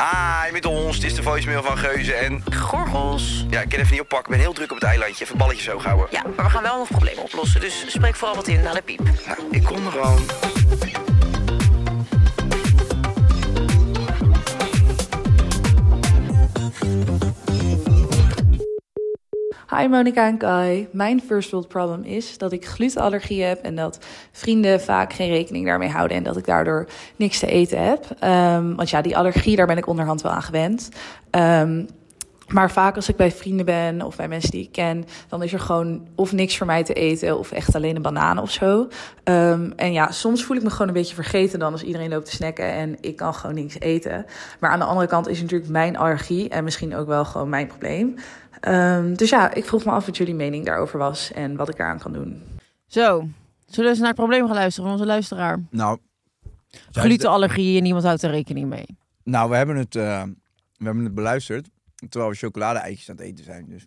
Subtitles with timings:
[0.00, 0.94] Hi, met ons.
[0.94, 2.42] Het is de voicemail van Geuze en...
[2.54, 3.44] Gorgels.
[3.50, 4.32] Ja, ik kan even niet oppakken.
[4.32, 5.24] Ik ben heel druk op het eilandje.
[5.24, 6.06] Even balletjes zo houden.
[6.10, 7.60] Ja, maar we gaan wel nog problemen oplossen.
[7.60, 9.00] Dus spreek vooral wat in naar de piep.
[9.26, 10.20] Nou, ik kom er gewoon.
[19.76, 20.88] Hi Monica en Kai.
[20.92, 23.98] Mijn first world problem is dat ik glutenallergie heb en dat
[24.32, 28.06] vrienden vaak geen rekening daarmee houden en dat ik daardoor niks te eten heb.
[28.18, 30.88] Ehm, want ja, die allergie, daar ben ik onderhand wel aan gewend.
[31.30, 31.84] Ehm,
[32.48, 35.52] maar vaak als ik bij vrienden ben of bij mensen die ik ken, dan is
[35.52, 38.88] er gewoon of niks voor mij te eten of echt alleen een banaan of zo.
[39.24, 42.26] Ehm, en ja, soms voel ik me gewoon een beetje vergeten dan als iedereen loopt
[42.26, 44.24] te snacken en ik kan gewoon niks eten.
[44.60, 47.66] Maar aan de andere kant is natuurlijk mijn allergie en misschien ook wel gewoon mijn
[47.66, 48.14] probleem.
[48.60, 51.78] Ehm, dus ja, ik vroeg me af wat jullie mening daarover was en wat ik
[51.78, 52.42] eraan kan doen.
[52.86, 53.28] Zo,
[53.66, 55.62] zullen we eens naar het probleem gaan luisteren van onze luisteraar?
[55.70, 55.98] Nou,
[56.92, 58.86] Glutenallergie en niemand houdt er rekening mee.
[59.22, 60.22] nou we, hebben het, eh,
[60.76, 61.68] we hebben het beluisterd
[62.08, 63.66] terwijl we chocolade-eitjes aan het eten zijn.
[63.68, 63.86] Dus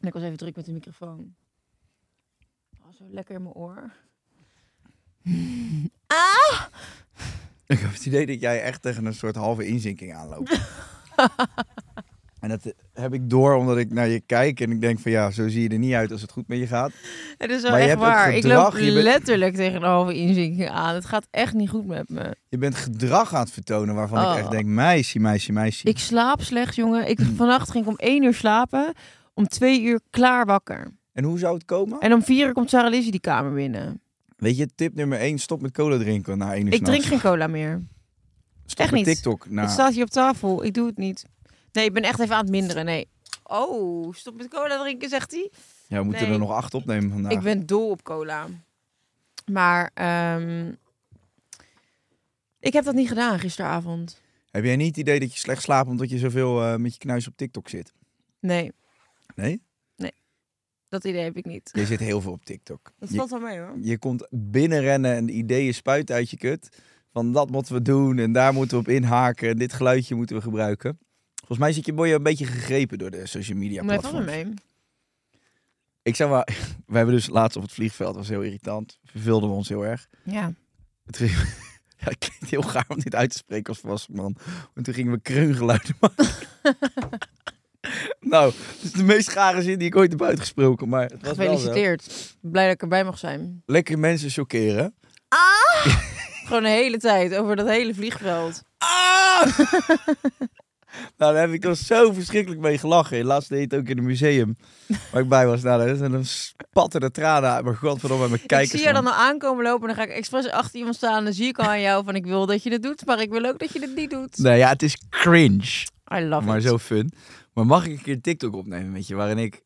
[0.00, 1.34] En ik was even druk met de microfoon.
[2.82, 3.92] Oh, zo lekker in mijn oor.
[7.66, 10.60] ik heb het idee dat jij echt tegen een soort halve inzinking aanloopt.
[12.40, 15.30] en dat heb ik door omdat ik naar je kijk en ik denk van ja,
[15.30, 16.90] zo zie je er niet uit als het goed met je gaat.
[17.38, 18.34] Het is wel Maar je echt ook waar.
[18.34, 20.94] Ik gedrag, loop je bent- letterlijk tegen een halve inzinking aan.
[20.94, 22.34] Het gaat echt niet goed met me.
[22.48, 24.32] Je bent gedrag aan het vertonen waarvan Oh.
[24.32, 25.88] ik echt denk, meisje, meisje, meisje.
[25.88, 27.08] Ik slaap slecht, jongen.
[27.08, 28.92] Ik, vannacht ging ik om één uur slapen.
[29.34, 30.90] Om twee uur klaar wakker.
[31.12, 31.98] En hoe zou het komen?
[32.00, 34.00] En om vier uur komt Sarah Lizzie die kamer binnen.
[34.36, 37.20] Weet je, tip nummer 1, stop met cola drinken na 1 uur Ik drink geen
[37.20, 37.82] cola meer.
[38.66, 39.04] Stop echt niet.
[39.04, 39.48] TikTok.
[39.50, 40.64] Nou, Het staat hier op tafel.
[40.64, 41.24] Ik doe het niet.
[41.76, 42.84] Nee, ik ben echt even aan het minderen.
[42.84, 43.08] Nee.
[43.42, 45.50] Oh, stop met cola drinken, zegt hij.
[45.88, 46.32] ja, we moeten nee.
[46.32, 47.32] er nog acht opnemen vandaag.
[47.32, 48.46] Ik ben dol op cola.
[49.52, 50.72] Maar ehm,
[52.60, 54.20] ik heb dat niet gedaan gisteravond.
[54.50, 56.98] Heb jij niet het idee dat je slecht slaapt omdat je zoveel eh, met je
[56.98, 57.92] knuis op TikTok zit?
[58.40, 58.72] Nee,
[59.34, 59.60] Nee?
[60.88, 61.70] dat idee heb ik niet.
[61.72, 62.92] Je zit heel veel op TikTok.
[62.98, 63.78] Dat valt wel mee hoor.
[63.80, 66.68] je komt binnenrennen en de ideeën spuiten uit je kut.
[67.12, 69.48] Van dat moeten we doen en daar moeten we op inhaken.
[69.48, 70.98] En dit geluidje moeten we gebruiken.
[71.46, 74.26] Volgens mij zit je boy een beetje gegrepen door de social media wel platforms.
[74.32, 74.54] mee.
[76.02, 76.48] Ik zeg maar,
[76.86, 78.98] we hebben dus laatst op het vliegveld, dat was heel irritant.
[79.04, 80.06] Verveelden we ons heel erg.
[80.24, 80.52] Ja.
[81.06, 81.30] Het ging-
[82.00, 84.36] ja, het klinkt heel gaar om dit uit te spreken als volwassen man.
[84.74, 86.26] En toen gingen we kreungeluiden maken.
[88.20, 90.88] nou, het is de meest gare zin die ik ooit heb uitgesproken.
[90.88, 91.28] Maar het was.
[91.28, 92.34] Gefeliciteerd.
[92.40, 93.62] Blij dat ik erbij mag zijn.
[93.66, 94.94] Lekker mensen chockeren.
[96.44, 98.62] Gewoon de hele tijd over dat hele vliegveld.
[98.78, 99.58] Ah!
[101.18, 103.24] nou, daar heb ik dan zo verschrikkelijk mee gelachen.
[103.24, 104.56] Laatst deed het ook in het museum
[105.12, 105.62] waar ik bij was.
[105.62, 108.70] Nou, en dan spatten de tranen uit mijn godverdomme mijn ik kijkers.
[108.70, 111.18] zie je dan al aankomen lopen en dan ga ik expres achter iemand staan.
[111.18, 113.20] En dan zie ik al aan jou van ik wil dat je het doet, maar
[113.20, 114.38] ik wil ook dat je het niet doet.
[114.38, 115.86] Nee, ja, het is cringe.
[116.14, 116.62] I love maar it.
[116.62, 117.12] zo fun.
[117.52, 119.62] Maar mag ik een keer TikTok opnemen met je, waarin ik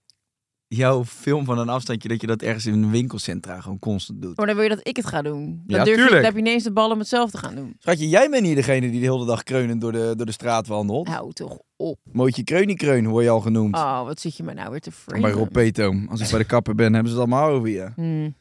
[0.77, 4.37] jouw film van een afstandje, dat je dat ergens in een winkelcentra gewoon constant doet.
[4.37, 5.63] Maar dan wil je dat ik het ga doen.
[5.67, 6.11] Dan Ja, durf je, tuurlijk.
[6.13, 7.75] dan heb je ineens de bal om het zelf te gaan doen.
[7.79, 10.67] Schatje, jij bent niet degene die de hele dag kreunend door de, door de straat
[10.67, 11.09] wandelt.
[11.09, 11.99] Hou toch op.
[12.13, 13.75] Mootje Kreunie-Kreun word je al genoemd.
[13.77, 15.23] Oh, wat zit je me nou weer te framen.
[15.23, 15.95] bij Rob Peto.
[16.09, 17.91] Als ik bij de kapper ben, hebben ze het allemaal over je.
[17.95, 18.35] Hmm.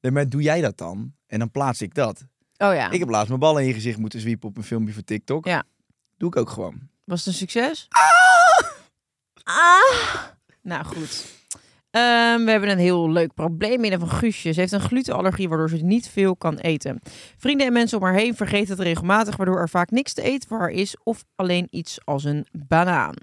[0.00, 1.12] Nee, maar doe jij dat dan?
[1.26, 2.24] En dan plaats ik dat.
[2.56, 2.90] Oh ja.
[2.90, 5.44] Ik heb laatst mijn ballen in je gezicht moeten zwiepen op een filmpje voor TikTok.
[5.46, 5.64] Ja.
[6.16, 6.80] Doe ik ook gewoon.
[7.04, 7.88] Was het een succes?
[9.44, 10.24] Ah!
[10.62, 11.38] Nou goed.
[11.90, 14.52] Ehm, we hebben een heel leuk probleem binnen van Guusje.
[14.52, 17.00] Ze heeft een glutenallergie waardoor ze niet veel kan eten.
[17.36, 20.48] Vrienden en mensen om haar heen vergeten het regelmatig, waardoor er vaak niks te eten
[20.48, 23.14] voor haar is of alleen iets als een banaan.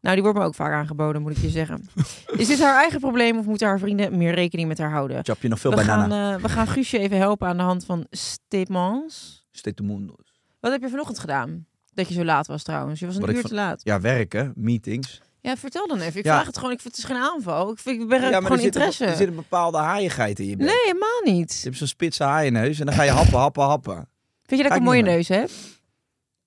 [0.00, 1.88] Nou, die wordt me ook vaak aangeboden, moet ik je zeggen.
[2.36, 5.24] Is dit haar eigen probleem of moeten haar vrienden meer rekening met haar houden?
[5.24, 6.10] Chap je nog veel We bananen?
[6.10, 9.46] gaan, eh, we gaan Guusje even helpen aan de hand van Stepmans.
[9.50, 10.40] Stetemundos.
[10.60, 11.66] Wat heb je vanochtend gedaan?
[11.94, 13.00] Dat je zo laat was trouwens.
[13.00, 13.80] Je was een Wat uur van- te laat.
[13.84, 15.20] Ja, werken, meetings.
[15.40, 16.18] Ja, vertel dan even.
[16.18, 16.32] Ik Ja.
[16.34, 16.72] vraag het gewoon.
[16.72, 17.70] Ik vind het is geen aanval.
[17.72, 19.04] Ik, vind, ik ben Ja, gewoon er zit, interesse.
[19.04, 20.66] er zit een bepaalde haaiigheid in je bek.
[20.66, 21.60] Nee, helemaal Je niet.
[21.64, 24.08] hebt zo'n spitse haaienneus en dan ga je happen, happen, happen.
[24.46, 25.50] Vind je dat ik een mooie neus heb?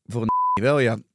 [0.05, 0.29] Voor een
[0.63, 0.97] wel, ja.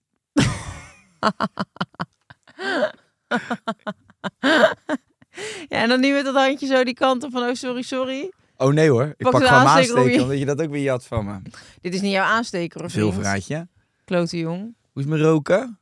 [5.69, 8.32] Ja, en dan nu met dat handje zo die kant op van, oh sorry, sorry.
[8.56, 11.06] Oh nee hoor, ik Pak pak gewoon aansteker je- omdat je dat ook weer jat
[11.06, 11.38] van me.
[11.81, 13.25] Dit is niet jouw aansteker of Veel vriend?
[13.26, 13.69] verraadje.
[14.05, 14.75] Klote jong.
[14.93, 15.79] Hoe is met roken?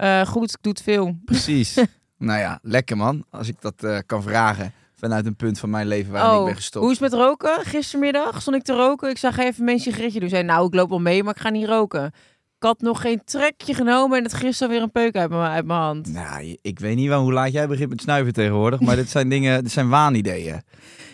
[0.00, 1.18] Eh, goed, ik doe het veel.
[1.24, 1.74] Precies.
[2.18, 3.24] nou ja, lekker man.
[3.30, 6.54] Als ik dat eh, kan vragen vanuit een punt van mijn leven waarin ik ben
[6.54, 6.76] gestopt.
[6.76, 7.64] Oh, hoe is het met roken?
[7.64, 9.10] Gistermiddag stond ik te roken.
[9.10, 10.28] Ik zag even mijn sigaretje doen.
[10.28, 12.12] Zei, nou, ik loop wel mee, maar ik ga niet roken.
[12.60, 15.64] Ik had nog geen trekje genomen en het gisteren weer een peuk uit mijn, uit
[15.66, 16.12] mijn hand.
[16.12, 19.28] Nou, ik weet niet wel hoe laat jij begint met snuiven tegenwoordig, maar dit zijn
[19.34, 20.62] dingen, dit zijn waanideeën.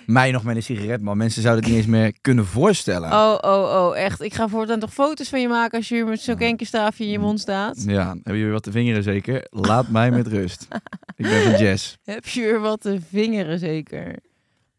[0.07, 1.17] Mij nog met een sigaret, man.
[1.17, 3.13] Mensen zouden het niet eens meer kunnen voorstellen.
[3.13, 4.23] Oh, oh, oh, echt.
[4.23, 7.11] Ik ga voortaan toch foto's van je maken als je hier met zo'n kenkenstaafje in
[7.11, 7.83] je mond staat.
[7.87, 9.47] Ja, hebben jullie wat te vingeren zeker?
[9.51, 10.69] Laat mij met rust.
[11.17, 11.99] Ik ben van Jess.
[12.05, 14.19] Heb je weer wat te vingeren zeker?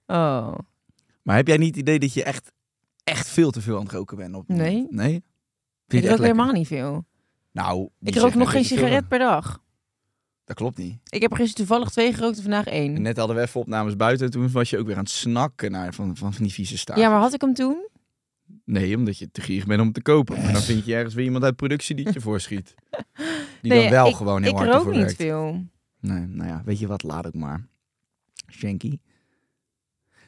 [0.07, 0.53] Oh.
[1.21, 2.51] Maar heb jij niet het idee dat je echt,
[3.03, 4.35] echt veel te veel aan het roken bent?
[4.35, 4.87] Op Nee.
[4.89, 5.23] Nee?
[5.87, 7.05] Ik Vind rook helemaal niet veel.
[7.51, 9.63] Nou, Ik rook nog geen sigaret per dag.
[10.45, 10.97] Dat klopt niet.
[11.09, 12.95] Ik heb er gisteren toevallig twee gerookt en vandaag één.
[12.95, 15.11] En net hadden we even opnames buiten en toen was je ook weer aan het
[15.11, 16.97] snakken naar van, van, van die vieze staaf.
[16.97, 17.87] Ja, maar had ik hem toen?
[18.65, 20.41] Nee, omdat je te gierig bent om te kopen.
[20.41, 22.75] Maar dan vind je ergens weer iemand uit productie die het je voorschiet.
[23.61, 25.15] Die Nee, dan wel ik, gewoon heel ik hard rook ervoor niet werkt.
[25.15, 25.65] veel.
[25.99, 27.03] Nee, nou ja, weet je wat?
[27.03, 27.67] Laat ook maar.
[28.51, 28.97] Shanky.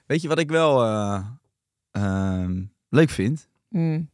[0.06, 1.26] Weet je wat ik wel eh,
[1.92, 3.48] ehm, leuk vind?
[3.70, 4.10] Hmm.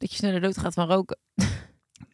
[0.00, 1.18] Dat je sneller dood gaat van roken.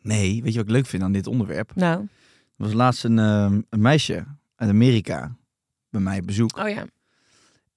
[0.03, 1.75] Nee, weet je wat ik leuk vind aan dit onderwerp?
[1.75, 2.01] Nou.
[2.01, 2.09] Er
[2.57, 4.25] was laatst een, ehm, een meisje
[4.57, 5.37] uit Amerika
[5.91, 6.57] bij mij op bezoek.
[6.59, 6.87] Oh ja.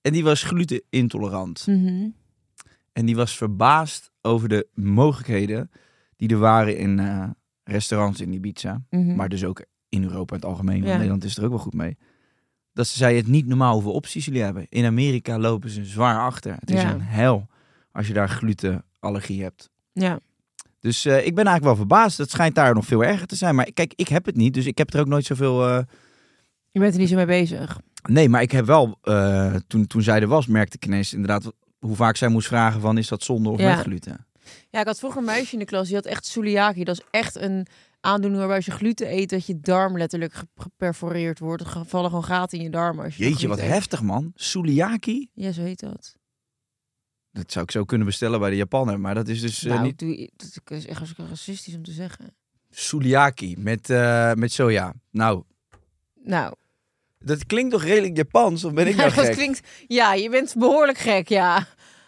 [0.02, 1.68] En die was glutenintolerant.
[1.68, 2.10] Mhm.
[2.94, 5.72] En die was verbaasd over de mogelijkheden
[6.16, 7.30] die er waren in eh,
[7.64, 8.82] restaurants in Ibiza.
[8.90, 9.16] Mhm.
[9.16, 10.76] Maar dus ook in Europa in het algemeen.
[10.76, 10.94] Want Ja.
[10.96, 11.98] Nederland is er ook wel goed mee.
[12.74, 14.66] Dat ze zei het niet normaal hoeveel opties jullie hebben.
[14.70, 16.56] In Amerika lopen ze zwaar achter.
[16.60, 17.48] Het is een hel
[17.92, 19.70] als je daar glutenallergie hebt.
[20.02, 20.20] Ja.
[20.80, 22.18] Dus eh, ik ben eigenlijk wel verbaasd.
[22.18, 23.56] Het schijnt daar nog veel erger te zijn.
[23.56, 24.54] Maar kijk, ik heb het niet.
[24.54, 25.68] Dus ik heb er ook nooit zoveel...
[25.68, 25.80] eh,
[26.72, 27.80] Je bent er niet zo mee bezig.
[28.10, 28.98] Nee, maar ik heb wel...
[29.02, 31.52] eh, toen, toen zij er was, merkte ik ineens inderdaad...
[31.80, 32.98] hoe vaak zij moest vragen van...
[32.98, 33.76] is dat zonder of Ja.
[33.76, 34.26] met gluten?
[34.70, 36.86] Ja, ik had vroeger een meisje in de klas, die had echt celiakie.
[36.86, 37.68] Dat is echt een
[38.00, 41.62] aandoening waarbij als je gluten eet, dat je darm letterlijk ge- geperforeerd wordt.
[41.64, 43.68] Er vallen gewoon gaten in je darmen als je Jeetje, wat eet.
[43.68, 44.32] heftig man.
[44.36, 45.30] Suliaki?
[45.34, 46.16] Ja, zo heet dat.
[47.32, 49.00] Dat zou ik zo kunnen bestellen bij de Japaner.
[49.00, 50.00] Maar dat is dus nou, niet...
[50.00, 52.34] doe, dat is echt racistisch om te zeggen.
[52.72, 54.94] Suliaki met, eh, met soja.
[55.12, 55.44] Nou,
[56.24, 56.54] Nou,
[57.20, 58.64] dat klinkt toch redelijk Japans?
[58.64, 59.34] Of ben ik nou dat gek?
[59.34, 59.68] klinkt...
[59.88, 61.68] Ja, je bent behoorlijk gek, ja.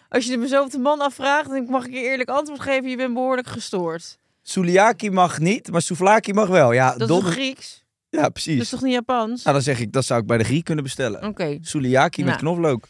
[0.10, 2.90] Als je me zo op de man afvraagt, dan mag ik je eerlijk antwoord geven.
[2.90, 4.18] Je bent behoorlijk gestoord.
[4.42, 6.72] Suliaki mag niet, maar souvlaki mag wel.
[6.72, 7.84] Ja, Dat is donder- toch Grieks?
[8.10, 8.62] ja Dat precies.
[8.62, 9.44] is toch niet Japans?
[9.44, 11.24] Nou, dan zeg ik, dat zou ik bij de Griek kunnen bestellen.
[11.24, 12.40] Oké, Suliaki met Nou.
[12.40, 12.88] knoflook.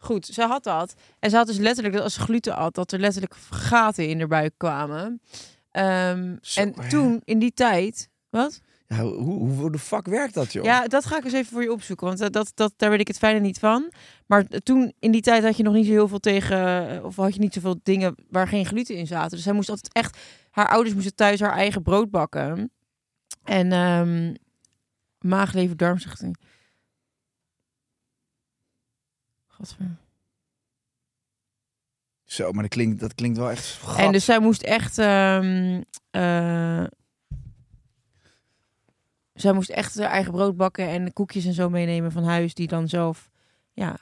[0.00, 0.26] Goed.
[0.26, 0.94] Ze had dat.
[1.18, 4.18] En ze had dus letterlijk, dat als ze gluten at, dat er letterlijk gaten in
[4.18, 5.20] haar buik kwamen.
[5.70, 8.08] Ehm, Zo, en toen, in die tijd...
[8.30, 8.60] Wat?
[8.86, 10.64] Ja, hoe, hoe, de fuck werkt dat, joh?
[10.64, 13.00] Ja, dat ga ik eens even voor je opzoeken, want dat, dat, dat, daar weet
[13.00, 13.92] ik het fijne niet van.
[14.26, 17.34] Maar toen, in die tijd had je nog niet zo heel veel tegen, of had
[17.34, 19.30] je niet zoveel dingen waar geen gluten in zaten.
[19.30, 20.18] Dus zij moest altijd echt,
[20.50, 22.72] haar ouders moesten thuis haar eigen brood bakken.
[23.44, 24.34] En ehm
[25.20, 26.36] maaglever, darmzichting.
[29.60, 29.96] Godver.
[32.24, 33.80] Zo, maar dat klinkt, dat klinkt wel echt...
[33.96, 34.98] En dus zij moest echt.
[34.98, 36.84] eh,
[39.32, 42.66] zij moest echt haar eigen brood bakken en koekjes en zo meenemen van huis, die
[42.66, 43.30] dan zelf.
[43.72, 43.98] Ja.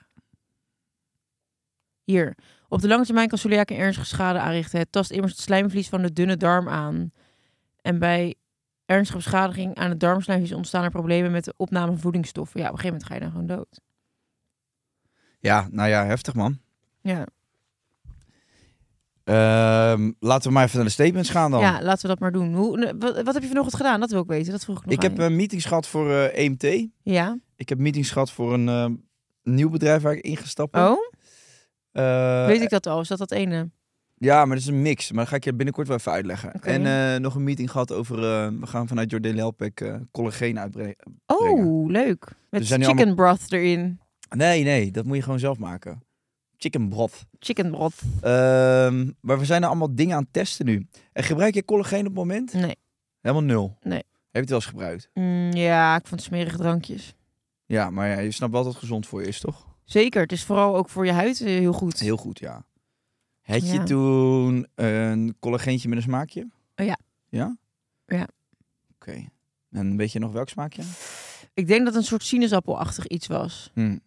[2.05, 2.37] Hier.
[2.69, 4.79] Op de lange termijn kan celiakie ernstige schade aanrichten.
[4.79, 7.13] Het tast immers het slijmvlies van de dunne darm aan.
[7.81, 8.35] En bij
[8.87, 12.61] ernstige beschadiging aan het darmslijmvlies ontstaan er problemen met de opname van voedingsstoffen.
[12.61, 13.87] Ja, op een gegeven moment ga je dan gewoon dood.
[15.39, 16.59] Ja, nou ja, heftig man.
[17.01, 17.27] Ja,
[19.25, 21.61] Ehm, laten we maar even naar de statements gaan dan.
[21.61, 22.55] ja laten we dat maar doen.
[22.55, 24.01] Hoe, wat, wat heb je vanochtend gedaan?
[24.01, 24.53] Dat wil ik weten.
[24.53, 25.23] Dat vroeg ik nog ik heb je.
[25.23, 26.89] een meetings gehad voor eh, EMT.
[27.03, 27.39] Ja.
[27.57, 28.87] Ik heb meetings gehad voor een eh,
[29.43, 30.91] nieuw bedrijf waar ik ingestapt ben.
[30.91, 30.99] Oh?
[31.93, 33.01] Eh, Weet ik dat al?
[33.01, 33.71] Is dat dat ene?
[34.15, 35.11] Ja, maar dat is een mix.
[35.11, 36.55] Maar dat ga ik je binnenkort wel even uitleggen.
[36.55, 36.69] Oké.
[36.69, 38.17] En eh, nog een meeting gehad over...
[38.17, 40.97] eh, we gaan vanuit Jordan Lelpek eh collageen uitbrengen.
[41.27, 42.33] Oh, leuk.
[42.51, 44.01] Met zijn nu chicken broth erin.
[44.29, 46.03] Nee, nee, dat moet je gewoon zelf maken.
[46.57, 47.27] Chicken broth.
[47.39, 47.95] Chicken broth.
[48.21, 50.87] Ehm, maar we zijn er allemaal dingen aan het testen nu.
[51.13, 52.53] En gebruik je collageen op het moment?
[52.53, 52.77] Nee.
[53.21, 53.77] Helemaal nul?
[53.83, 53.99] Nee.
[53.99, 55.11] Heb je het wel eens gebruikt?
[55.15, 57.15] Mm, ja, ik vond smerige drankjes.
[57.67, 59.67] Ja, maar ja, je snapt wel dat het gezond voor je is, toch?
[59.85, 60.23] Zeker.
[60.23, 62.01] Het is vooral ook voor je huid eh, heel goed.
[62.01, 62.65] Heel goed, ja.
[63.43, 63.85] Had je Ja.
[63.85, 66.49] toen een collageentje met een smaakje?
[66.77, 66.97] Oh ja.
[67.29, 67.57] Ja?
[68.07, 68.29] Ja.
[68.95, 69.25] Oké.
[69.71, 70.83] En weet je nog welk smaakje?
[71.55, 73.71] Ik denk dat het een soort sinaasappelachtig iets was.
[73.75, 73.99] Hm.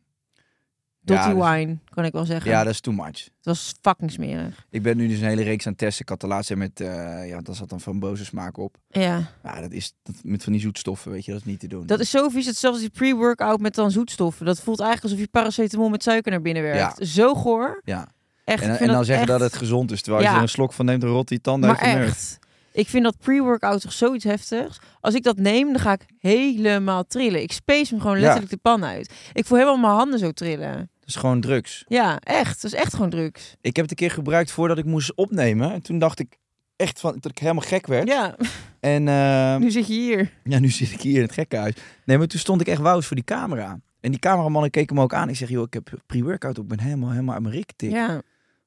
[1.04, 2.52] Dotty Ja, dus- wine, kan ik wel zeggen.
[2.52, 3.06] Ja, dat is too much.
[3.24, 4.66] Het was fucking smerig.
[4.70, 6.02] Ik ben nu dus een hele reeks aan het testen.
[6.04, 6.88] Ik had de laatste met, eh,
[7.28, 8.76] ja, daar zat dan van boze smaak op.
[8.90, 11.68] Ja, Ja, dat is dat, met van die zoetstoffen, weet je, dat is niet te
[11.68, 11.86] doen.
[11.86, 12.46] dat is zo vies.
[12.46, 14.46] Hetzelfde als die pre-workout met dan zoetstoffen.
[14.46, 17.08] Dat voelt eigenlijk alsof je paracetamol met suiker naar binnen werkt.
[17.08, 17.82] Zo goor.
[17.84, 18.08] Ja.
[18.44, 19.28] Echt, En, dan zeggen echt...
[19.28, 20.36] dat het gezond is, terwijl je Ja.
[20.36, 22.08] er een slok van neemt, dan rot die tanden Maar uit je neus.
[22.10, 22.40] echt.
[22.74, 24.80] Ik vind dat pre-workout toch zoiets heftigs.
[25.00, 27.42] Als ik dat neem, dan ga ik helemaal trillen.
[27.42, 28.22] Ik space hem gewoon Ja.
[28.22, 29.14] letterlijk de pan uit.
[29.34, 30.78] Ik voel helemaal mijn handen zo trillen.
[31.00, 31.84] Dat is gewoon drugs.
[31.88, 32.62] Ja, echt.
[32.62, 33.56] Dat is echt gewoon drugs.
[33.62, 35.72] Ik heb het een keer gebruikt voordat ik moest opnemen.
[35.72, 36.38] En toen dacht ik
[36.76, 38.08] echt van, dat ik helemaal gek werd.
[38.08, 38.36] Ja,
[38.80, 40.32] En eh, nu zit je hier.
[40.44, 41.74] ja, nu zit ik hier in het gekkenhuis.
[42.06, 43.80] Nee, maar toen stond ik echt wous voor die camera.
[44.00, 45.30] En die cameramannen keken me ook aan.
[45.30, 46.64] Ik zeg, joh, ik heb pre-workout op.
[46.64, 47.72] Ik ben helemaal, helemaal uit mijn rik.
[47.78, 48.22] Ja.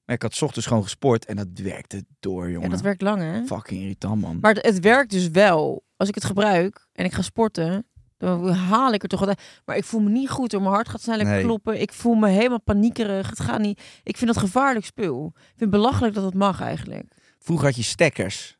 [0.05, 2.63] Maar ik had 's ochtends gewoon gesport en dat werkte door, jongen.
[2.63, 3.45] ja, dat werkt lang hè.
[3.45, 4.39] Fucking irritant, man.
[4.41, 5.85] Maar het, het werkt dus wel.
[5.97, 7.87] Als ik het gebruik en ik ga sporten,
[8.19, 9.41] dan haal ik er toch wat uit.
[9.65, 10.61] Maar ik voel me niet goed door.
[10.61, 11.43] Mijn hart gaat sneller Nee.
[11.43, 11.81] kloppen.
[11.81, 13.29] Ik voel me helemaal paniekerig.
[13.31, 13.83] Het gaat niet.
[14.03, 15.27] Ik vind dat gevaarlijk spul.
[15.35, 17.13] Ik vind het belachelijk dat het mag eigenlijk.
[17.39, 18.59] Vroeger had je stekkers.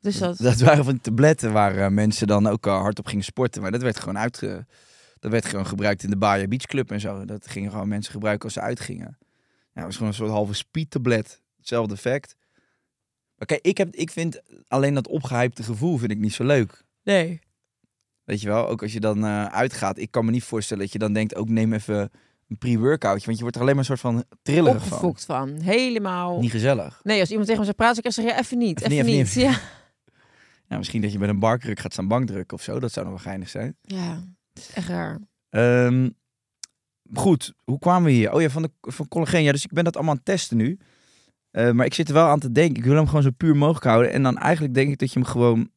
[0.00, 0.38] Dus dat.
[0.38, 3.62] Dat waren van die tabletten waar eh, mensen dan ook uh, hard op gingen sporten.
[3.62, 4.66] Maar dat werd gewoon uitge...
[5.18, 7.24] Dat werd gewoon gebruikt in de Baja Beach Club en zo.
[7.24, 9.18] Dat gingen gewoon mensen gebruiken als ze uitgingen.
[9.74, 11.42] Ja, was gewoon een soort halve speedtablet.
[11.56, 12.36] Hetzelfde effect.
[13.36, 16.84] Maar kijk, ik, heb, ik vind alleen dat opgehypte gevoel vind ik niet zo leuk.
[17.02, 17.40] Nee.
[18.24, 19.98] Weet je wel, ook als je dan eh, uitgaat.
[19.98, 22.10] Ik kan me niet voorstellen dat je dan denkt, ook neem even
[22.48, 23.24] een pre-workoutje.
[23.24, 25.16] Want je wordt er alleen maar een soort van trillerig van.
[25.16, 25.50] Van.
[25.60, 26.40] Helemaal.
[26.40, 27.00] Niet gezellig.
[27.02, 28.80] Nee, als iemand tegen me zou praten, ik zeggen, ja, even niet.
[28.80, 29.26] Even Even, niet, niet.
[29.26, 29.58] even Ja.
[30.68, 32.80] Ja, misschien dat je met een barkruk gaat staan bankdrukken of zo.
[32.80, 33.76] Dat zou nog wel geinig zijn.
[33.82, 34.24] ja,
[34.74, 35.20] echt raar.
[35.50, 36.08] Ehm,
[37.12, 38.32] goed, hoe kwamen we hier?
[38.32, 39.42] Oh ja, van, de, van collageen.
[39.42, 40.78] Ja, dus ik ben dat allemaal aan het testen nu.
[41.50, 42.76] Eh, maar ik zit er wel aan te denken.
[42.76, 44.12] Ik wil hem gewoon zo puur mogelijk houden.
[44.12, 45.70] En dan eigenlijk denk ik dat je hem gewoon...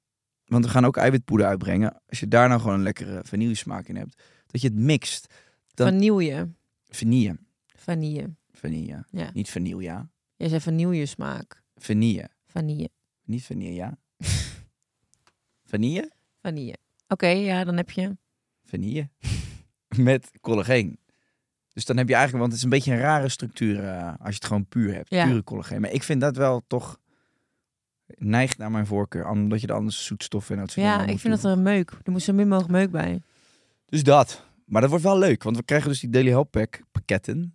[0.45, 2.01] Want we gaan ook eiwitpoeder uitbrengen.
[2.07, 4.21] Als je daar nou gewoon een lekkere vanille smaak in hebt.
[4.47, 5.33] Dat je het mixt.
[5.73, 6.49] Dan- Vanille.
[6.89, 7.37] Vanille.
[7.75, 8.35] Vanille.
[8.51, 9.05] Vanille.
[9.11, 9.29] Ja.
[9.33, 10.07] Niet vanille.
[10.35, 11.63] Jij zei vanille smaak.
[11.75, 12.29] Vanille.
[12.45, 12.89] Vanille.
[13.23, 13.97] Niet vanille.
[15.71, 16.11] vanille?
[16.41, 16.77] Vanille.
[17.07, 18.17] Oké, ja, dan heb je...
[18.63, 19.09] Vanille.
[19.97, 20.97] Met collageen.
[21.75, 24.29] Dus dan heb je eigenlijk, want het is een beetje een rare structuur eh, als
[24.29, 25.09] je het gewoon puur hebt.
[25.09, 25.25] Ja.
[25.25, 25.81] Pure collageen.
[25.81, 26.99] Maar ik vind dat wel toch
[28.17, 29.27] neigt naar mijn voorkeur.
[29.29, 31.91] Omdat je er anders zoetstoffen en dat soort Ja, ik vind dat er een meuk.
[32.03, 33.21] Er moet zo min mogelijk meuk bij.
[33.85, 34.43] Dus dat.
[34.65, 37.53] Maar dat wordt wel leuk, want we krijgen dus die Daily Help Pack pakketten.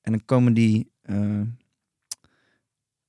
[0.00, 1.40] En dan komen die, eh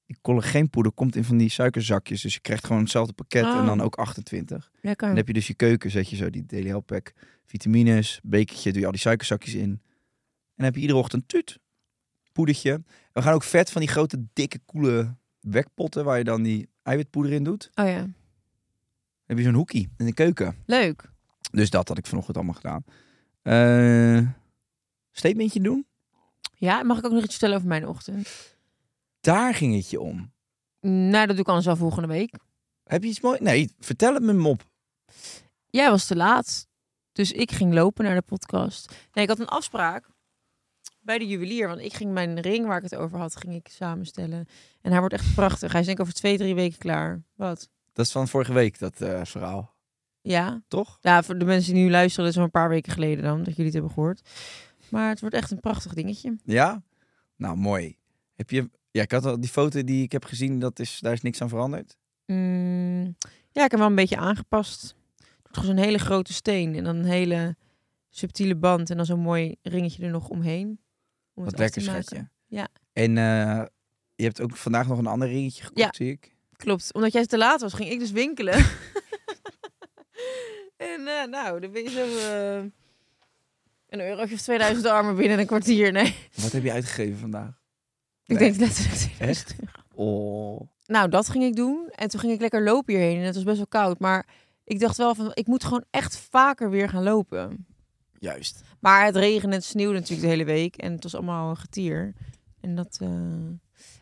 [0.06, 2.22] die collageenpoeder komt in van die suikerzakjes.
[2.22, 3.66] Dus je krijgt gewoon hetzelfde pakket en Oh.
[3.66, 4.72] dan ook 28.
[4.82, 5.08] Lekker.
[5.08, 7.14] Dan heb je dus je keuken, zet je zo die Daily Help Pack,
[7.46, 9.82] vitamines, bekertje, doe je al die suikerzakjes in.
[10.60, 11.60] En dan heb je iedere ochtend tuut,
[12.32, 12.84] poedertje.
[13.14, 17.32] We gaan ook vet van die grote, dikke, koele wekpotten waar je dan die eiwitpoeder
[17.32, 17.70] in doet.
[17.76, 18.00] Oh ja.
[18.00, 18.14] Dan
[19.26, 20.56] heb je zo'n hoekie in de keuken.
[20.66, 21.12] Leuk.
[21.52, 22.84] Dus dat had ik vanochtend allemaal gedaan.
[23.42, 24.28] Eh
[25.12, 25.88] statementje doen?
[26.56, 28.56] Ja, mag ik ook nog iets vertellen over mijn ochtend?
[29.22, 30.32] Daar ging het je om.
[30.82, 32.36] Nou, dat doe ik anders al volgende week.
[32.84, 33.40] Heb je iets moois?
[33.40, 34.64] Nee, vertel het me mop.
[35.70, 36.68] Jij was te laat.
[37.12, 39.08] Dus ik ging lopen naar de podcast.
[39.14, 40.10] Nee, ik had een afspraak
[41.10, 41.68] bij de juwelier.
[41.68, 44.46] Want ik ging mijn ring waar ik het over had, ging ik samenstellen.
[44.82, 45.72] En hij wordt echt prachtig.
[45.72, 47.22] Hij is denk ik over twee, drie weken klaar.
[47.36, 47.70] Wat?
[47.94, 49.76] Dat is van vorige week, dat eh, verhaal.
[50.22, 50.62] Ja.
[50.68, 50.98] Toch?
[51.02, 53.38] Ja, voor de mensen die nu luisteren, dat is al een paar weken geleden dan,
[53.38, 54.22] dat jullie het hebben gehoord.
[54.90, 56.38] Maar het wordt echt een prachtig dingetje.
[56.44, 56.84] Ja?
[57.36, 57.98] Nou, mooi.
[58.36, 58.70] Heb je...
[58.92, 61.42] Ja, ik had al die foto die ik heb gezien, dat is, daar is niks
[61.42, 61.98] aan veranderd.
[62.26, 63.16] Mm,
[63.52, 64.96] ja, ik heb wel een beetje aangepast.
[65.52, 67.56] Toch zo'n hele grote steen en dan een hele
[68.10, 70.80] subtiele band en dan zo'n mooi ringetje er nog omheen.
[71.40, 72.30] Om Wat het te lekker, schatje.
[72.48, 72.68] Ja.
[72.94, 73.64] En eh,
[74.16, 75.90] je hebt ook vandaag nog een ander ringetje gekocht, Ja.
[75.94, 76.36] zie ik.
[76.56, 78.54] Klopt, omdat jij te laat was, ging ik dus winkelen.
[80.78, 82.64] en eh, nou, dan ben je zo eh,
[83.90, 85.92] een eurotje of 2000 armen binnen een kwartier.
[85.92, 87.62] Nee, Wat heb je uitgegeven vandaag?
[88.26, 89.74] ik denk letterlijk 2000 euro.
[89.94, 90.62] Oh.
[90.86, 91.90] Nou, dat ging ik doen.
[91.96, 93.18] En toen ging ik lekker lopen hierheen.
[93.20, 94.00] En het was best wel koud.
[94.00, 94.28] Maar
[94.64, 97.66] ik dacht wel van, ik moet gewoon echt vaker weer gaan lopen.
[98.20, 98.62] Juist.
[98.80, 100.76] Maar het regende en het sneeuwde natuurlijk de hele week.
[100.76, 102.14] En het was allemaal een getier.
[102.62, 102.98] En dat...
[103.02, 103.08] eh,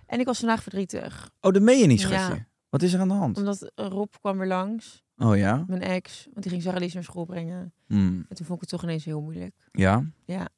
[0.06, 1.30] En ik was vandaag verdrietig.
[1.42, 2.08] Oh, dat meen je niet, Ja.
[2.08, 2.46] schatje.
[2.70, 3.38] Wat is er aan de hand?
[3.38, 5.04] Omdat Rob kwam weer langs.
[5.18, 5.64] Oh ja?
[5.68, 6.24] Mijn ex.
[6.32, 7.74] Want die ging Sarah Lies naar school brengen.
[7.88, 8.26] Hmm.
[8.30, 9.56] En toen vond ik het toch ineens heel moeilijk.
[9.72, 10.04] Ja?
[10.26, 10.50] Ja.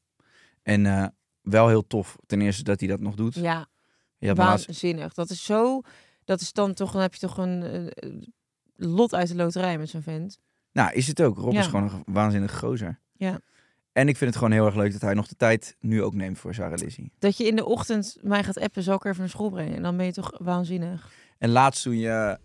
[0.63, 1.05] En eh,
[1.41, 3.35] wel heel tof, ten eerste dat hij dat nog doet.
[3.35, 3.67] Ja,
[4.19, 5.13] laatst- waanzinnig.
[5.13, 5.81] Dat is zo...
[6.25, 6.91] Dat is dan toch...
[6.91, 8.11] Dan heb je toch een eh,
[8.75, 10.39] lot uit de loterij met zo'n vent.
[10.71, 11.37] Nou, is het ook.
[11.37, 11.59] Rob Ja.
[11.59, 12.99] is gewoon een waanzinnig gozer.
[13.19, 13.39] Ja.
[13.91, 16.13] En ik vind het gewoon heel erg leuk dat hij nog de tijd nu ook
[16.13, 17.11] neemt voor Sarah Lizzie.
[17.19, 19.75] Dat je in de ochtend mij gaat appen, zal ik even naar school brengen.
[19.75, 21.09] En dan ben je toch waanzinnig.
[21.37, 22.37] En laatst toen je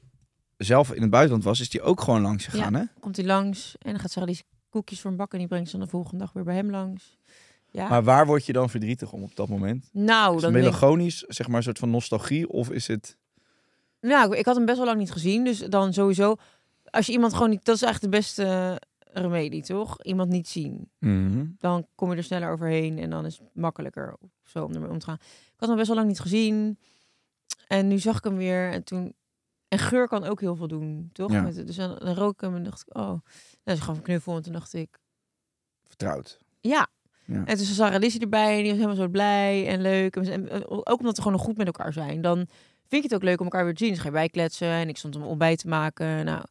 [0.56, 2.84] zelf in het buitenland was, is die ook gewoon langs gegaan, hè?
[3.00, 5.38] Komt hij langs en dan gaat Sarah Lies koekjes voor hem bakken.
[5.38, 7.18] En die brengt ze dan de volgende dag weer bij hem langs.
[7.70, 7.88] Ja.
[7.88, 9.88] Maar waar word je dan verdrietig om op dat moment?
[9.92, 12.48] nou, Is dan ik- melancholisch, zeg maar, een soort van nostalgie?
[12.48, 13.16] Of is het...
[14.00, 15.44] Nou, ik, had hem best wel lang niet gezien.
[15.44, 16.36] Dus dan sowieso...
[16.84, 17.64] Als je iemand gewoon niet...
[17.64, 18.80] Dat is eigenlijk de beste
[19.22, 20.02] remedie, toch?
[20.02, 20.90] Iemand niet zien.
[20.98, 21.46] Mhm.
[21.58, 22.98] Dan kom je er sneller overheen.
[22.98, 25.18] En dan is het makkelijker zo om ermee om te gaan.
[25.20, 26.78] Ik had hem best wel lang niet gezien.
[27.68, 28.70] En nu zag ik hem weer.
[28.70, 29.14] En toen...
[29.68, 31.32] En geur kan ook heel veel doen, toch?
[31.32, 31.42] Ja.
[31.42, 32.96] Met, dus dan, dan rook ik hem en dacht ik...
[32.96, 33.20] Oh,
[33.64, 34.36] nou, ze gaf een knuffel.
[34.36, 34.98] En toen dacht ik...
[35.86, 36.38] Vertrouwd.
[36.60, 36.88] Ja.
[37.24, 37.44] Ja.
[37.44, 40.16] En toen zag Sarah Lizzie erbij en die was helemaal zo blij en leuk.
[40.16, 42.20] En, en, ook omdat we gewoon nog goed met elkaar zijn.
[42.20, 42.36] Dan
[42.88, 43.92] vind je het ook leuk om elkaar weer te zien.
[43.92, 46.24] Dus ga je bijkletsen en ik stond om ontbijt te maken.
[46.24, 46.44] Nou,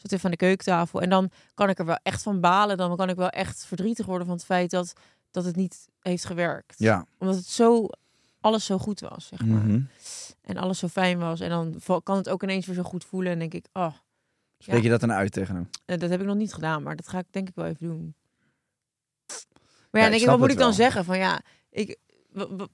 [0.00, 1.00] zat even aan de keukentafel.
[1.02, 2.76] En dan kan ik er wel echt van balen.
[2.76, 4.92] Dan kan ik wel echt verdrietig worden van het feit dat,
[5.30, 6.74] dat het niet heeft gewerkt.
[6.78, 7.06] Ja.
[7.18, 7.88] Omdat het zo,
[8.40, 9.62] alles zo goed was, zeg maar.
[9.64, 9.80] Mhm.
[10.42, 11.40] En alles zo fijn was.
[11.40, 13.32] En dan kan het ook ineens weer zo goed voelen.
[13.32, 13.92] En denk ik, oh,
[14.58, 14.82] Spreek Ja.
[14.82, 15.68] je dat dan uit tegen hem?
[15.84, 16.82] eh, dat heb ik nog niet gedaan.
[16.82, 18.14] Maar dat ga ik denk ik wel even doen.
[19.90, 20.76] Maar ja, ik denk ik, snap wat moet ik dan wel.
[20.76, 21.04] zeggen?
[21.04, 21.40] Van ja,
[21.70, 21.96] ik,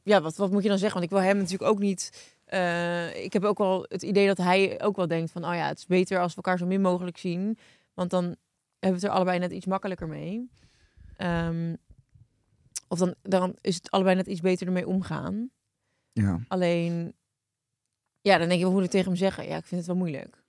[0.03, 1.01] ja wat, wat moet je dan zeggen?
[1.01, 2.33] Want ik wil hem natuurlijk ook niet.
[2.55, 5.67] Eh, ik heb ook wel het idee dat hij ook wel denkt van, oh ja,
[5.67, 7.59] het is beter als we elkaar zo min mogelijk zien,
[7.95, 8.37] want dan hebben
[8.79, 10.51] we het er allebei net iets makkelijker mee.
[11.17, 11.75] Ehm,
[12.89, 15.51] of dan, dan is het allebei net iets beter ermee omgaan.
[16.13, 16.41] Ja.
[16.49, 17.15] Alleen,
[18.21, 19.47] ja, dan denk je, wat moet ik tegen hem zeggen?
[19.47, 20.45] Ja, ik vind het wel moeilijk.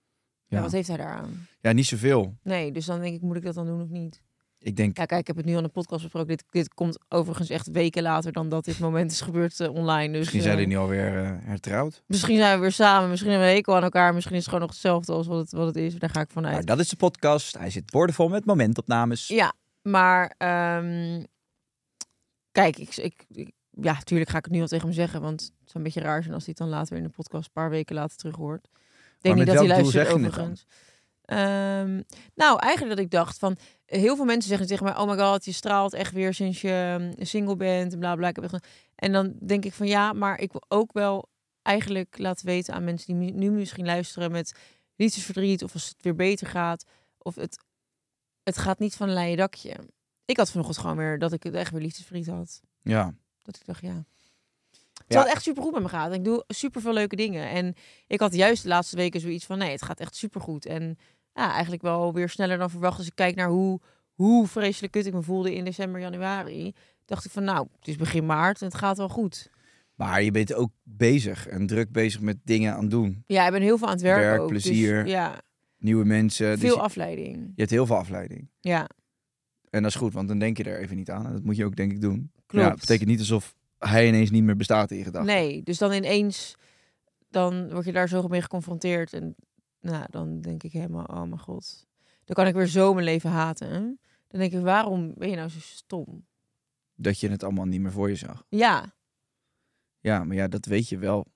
[0.46, 0.56] Ja.
[0.56, 0.62] Ja.
[0.62, 1.46] wat heeft hij daaraan?
[1.60, 2.36] ja, niet zoveel.
[2.42, 4.22] Nee, dus dan denk ik, moet ik dat dan doen of niet?
[4.66, 6.28] Ik denk, Ja, kijk, ik heb het nu aan de podcast besproken.
[6.28, 10.08] Dit, dit komt overigens echt weken later dan dat dit moment is gebeurd eh, online.
[10.12, 12.02] Dus, misschien zijn eh, die nu alweer eh, hertrouwd.
[12.06, 13.08] Misschien zijn we weer samen.
[13.10, 14.14] Misschien hebben we een hekel aan elkaar.
[14.14, 15.94] Misschien is het gewoon nog hetzelfde als wat het, wat het is.
[15.94, 16.54] Daar ga ik vanuit.
[16.54, 17.58] Nou, dat is de podcast.
[17.58, 19.28] Hij zit boordevol met momentopnames.
[19.28, 21.22] Ja, maar ehm,
[22.52, 25.40] kijk, ik, ik, ik- ja, natuurlijk ga ik het nu al tegen hem zeggen, want
[25.40, 27.52] het zou een beetje raar zijn als hij het dan later in de podcast een
[27.52, 28.64] paar weken later terug hoort.
[28.64, 28.72] Ik
[29.20, 30.66] denk niet dat hij luistert overigens.
[31.24, 32.00] Ehm,
[32.34, 33.56] nou, eigenlijk dat ik dacht van
[33.86, 36.98] heel veel mensen zeggen tegen mij: "Oh my god, je straalt echt weer sinds je
[37.18, 38.32] um, single bent en bla bla."
[38.94, 41.28] En dan denk ik van ja, maar ik wil ook wel
[41.62, 44.52] eigenlijk laten weten aan mensen die nu misschien luisteren met
[44.96, 46.84] liefdesverdriet of als het weer beter gaat
[47.18, 47.58] of het
[48.42, 49.76] het gaat niet van een leien dakje.
[50.24, 52.60] Ik had vanochtend gewoon weer dat ik het echt weer liefdesverdriet had.
[52.82, 53.14] Ja.
[53.42, 54.04] Dat ik dacht, ja.
[54.94, 55.18] Het Ja.
[55.18, 56.12] had echt super goed met me gaat.
[56.12, 57.48] Ik doe super veel leuke dingen.
[57.48, 57.74] En
[58.06, 60.66] ik had juist de laatste weken zoiets van, nee, het gaat echt super goed.
[60.66, 60.98] En
[61.36, 62.98] ja, eigenlijk wel weer sneller dan verwacht.
[62.98, 63.80] Als ik kijk naar hoe,
[64.14, 66.72] hoe vreselijk kut ik me voelde in december, januari.
[67.04, 69.50] Dacht ik van, nou, het is begin maart en het gaat wel goed.
[69.94, 73.22] Maar je bent ook bezig en druk bezig met dingen aan het doen.
[73.26, 74.48] Ja, ik ben heel veel aan het werken Werk, ook.
[74.48, 75.06] Dus, plezier.
[75.06, 75.40] ja,
[75.78, 76.50] Nieuwe mensen.
[76.50, 77.36] dus veel afleiding.
[77.36, 78.48] je hebt heel veel afleiding.
[78.60, 78.88] Ja,
[79.70, 81.26] En dat is goed, want dan denk je er even niet aan.
[81.26, 82.30] En dat moet je ook denk ik doen.
[82.46, 82.64] klopt.
[82.64, 85.34] Ja, het betekent niet alsof hij ineens niet meer bestaat in je gedachten.
[85.34, 86.54] Nee, dus dan ineens,
[87.30, 89.12] dan word je daar zo mee geconfronteerd.
[89.12, 89.34] En
[89.86, 91.86] nou, dan denk ik helemaal, oh mijn god.
[92.24, 93.70] Dan kan ik weer zo mijn leven haten.
[93.70, 93.80] hè?
[94.28, 96.26] Dan denk ik, waarom ben je nou zo stom?
[96.94, 98.44] Dat je het allemaal niet meer voor je zag.
[98.48, 98.94] Ja,
[100.00, 101.26] Ja, maar ja, dat weet je wel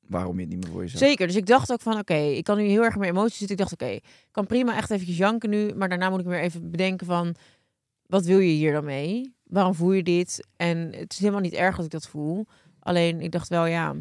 [0.00, 0.98] waarom je het niet meer voor je zag.
[0.98, 1.26] zeker.
[1.26, 3.56] Dus ik dacht ook van, oké, ik kan nu heel erg mijn emoties zitten.
[3.56, 5.74] Ik dacht, oké, ik kan prima echt eventjes janken nu.
[5.74, 7.34] Maar daarna moet ik weer even bedenken van,
[8.06, 9.34] wat wil je hier dan mee?
[9.44, 10.46] Waarom voel je dit?
[10.56, 12.46] En het is helemaal niet erg dat ik dat voel.
[12.78, 13.94] Alleen, ik dacht wel, ja...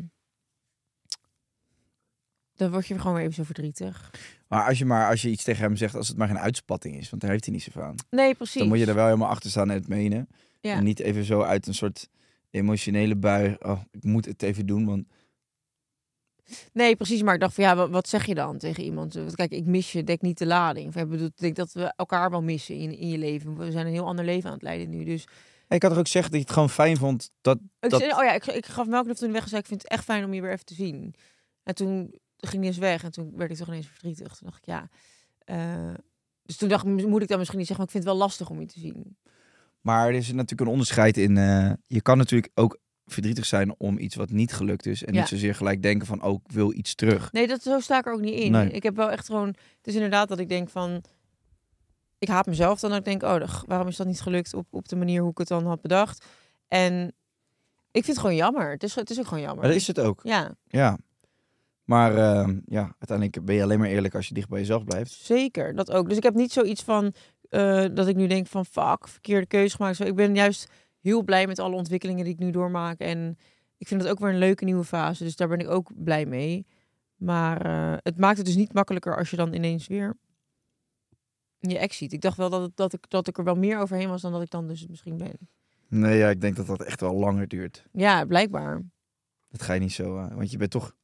[2.56, 4.12] Dan word je gewoon weer even zo verdrietig.
[4.48, 6.96] Maar als je maar als je iets tegen hem zegt, als het maar geen uitspatting
[6.96, 7.96] is, want daar heeft hij niet zoveel aan.
[8.10, 8.60] Nee, precies.
[8.60, 10.28] Dan moet je er wel helemaal achter staan en het menen.
[10.60, 10.76] Ja.
[10.76, 12.10] En niet even zo uit een soort
[12.50, 13.56] emotionele bui.
[13.60, 15.06] Oh, ik moet het even doen, want
[16.74, 17.22] Nee, precies.
[17.22, 19.14] Maar ik dacht van ja, wat, zeg je dan tegen iemand?
[19.14, 20.88] Want Kijk, ik mis je, dek niet de lading.
[20.88, 23.58] Of, ik bedoel, ik denk dat we elkaar wel missen in, in je leven.
[23.58, 25.04] We zijn een heel ander leven aan het leiden nu.
[25.04, 25.28] Dus
[25.68, 27.58] ik had er ook zeggen dat je het gewoon fijn vond dat.
[27.80, 28.00] ik, dat...
[28.00, 30.04] zei, oh ja, ik, ik gaf melknuff toen weg en zei ik vind het echt
[30.04, 31.16] fijn om je weer even te zien.
[31.64, 34.36] En toen ging hij eens weg en toen werd ik toch ineens verdrietig.
[34.36, 34.90] Toen dacht ik ja.
[35.46, 35.94] eh,
[36.46, 38.16] dus toen dacht ik, moet ik dan misschien niet zeggen, maar ik vind het wel
[38.28, 39.18] lastig om je te zien.
[39.82, 41.38] Maar er is natuurlijk een onderscheid in.
[41.38, 45.04] eh, je kan natuurlijk ook verdrietig zijn om iets wat niet gelukt is.
[45.04, 45.20] En Ja.
[45.20, 47.32] niet zozeer gelijk denken van, oh, ik wil iets terug.
[47.32, 48.52] Nee, dat, zo sta ik er ook niet in.
[48.52, 48.70] Nee.
[48.72, 49.48] Ik heb wel echt gewoon...
[49.48, 51.04] Het is inderdaad dat ik denk van...
[52.20, 52.90] Ik haat mezelf dan.
[52.90, 55.32] Dat ik denk, oh, dag, waarom is dat niet gelukt op, op de manier hoe
[55.32, 56.26] ik het dan had bedacht?
[56.68, 57.06] En
[57.92, 58.72] ik vind het gewoon jammer.
[58.72, 59.60] Het is, het is ook gewoon jammer.
[59.60, 60.20] Maar dat is het ook.
[60.24, 60.98] Ja, Ja.
[61.84, 65.12] Maar eh, ja, uiteindelijk ben je alleen maar eerlijk als je dicht bij jezelf blijft.
[65.12, 65.76] zeker.
[65.76, 66.08] Dat ook.
[66.08, 67.14] Dus ik heb niet zoiets van...
[67.50, 69.96] eh, dat ik nu denk van, fuck, verkeerde keuze gemaakt.
[69.96, 73.00] Zo, ik ben juist heel blij met alle ontwikkelingen die ik nu doormaak.
[73.00, 73.38] En
[73.78, 75.24] ik vind het ook weer een leuke nieuwe fase.
[75.24, 76.66] Dus daar ben ik ook blij mee.
[77.16, 80.16] Maar eh, het maakt het dus niet makkelijker als je dan ineens weer
[81.70, 82.14] je ex ziet.
[82.14, 84.32] Ik dacht wel dat, het, dat, ik, dat ik er wel meer overheen was dan
[84.32, 85.38] dat ik dan dus misschien ben.
[85.88, 87.86] Nee, ja, ik denk dat dat echt wel langer duurt.
[87.92, 88.82] Ja, blijkbaar.
[89.50, 90.18] Dat ga je niet zo...
[90.18, 90.96] eh, want je bent toch,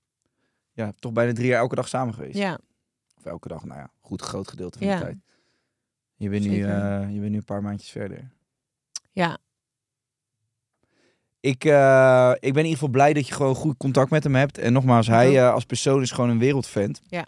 [0.80, 2.38] ja, toch bijna drie jaar elke dag samen geweest.
[2.38, 2.60] Ja,
[3.18, 4.96] Of elke dag, nou ja, goed groot gedeelte van Ja.
[4.98, 5.18] de tijd.
[6.16, 8.30] Je bent, nu, eh, je bent nu een paar maandjes verder.
[9.12, 9.38] Ja.
[11.40, 14.36] Ik, eh, ik ben in ieder geval blij dat je gewoon goed contact met hem
[14.36, 14.58] hebt.
[14.58, 17.02] En nogmaals, hij eh, als persoon is gewoon een wereldvent.
[17.08, 17.28] Ja.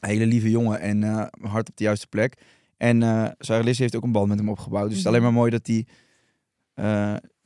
[0.00, 1.02] Een hele lieve jongen en
[1.40, 2.42] hard op de juiste plek.
[2.76, 4.88] En eh Sarah Liz heeft ook een band met hem opgebouwd.
[4.88, 5.30] Dus het is alleen Mhm.
[5.32, 5.86] maar mooi dat hij,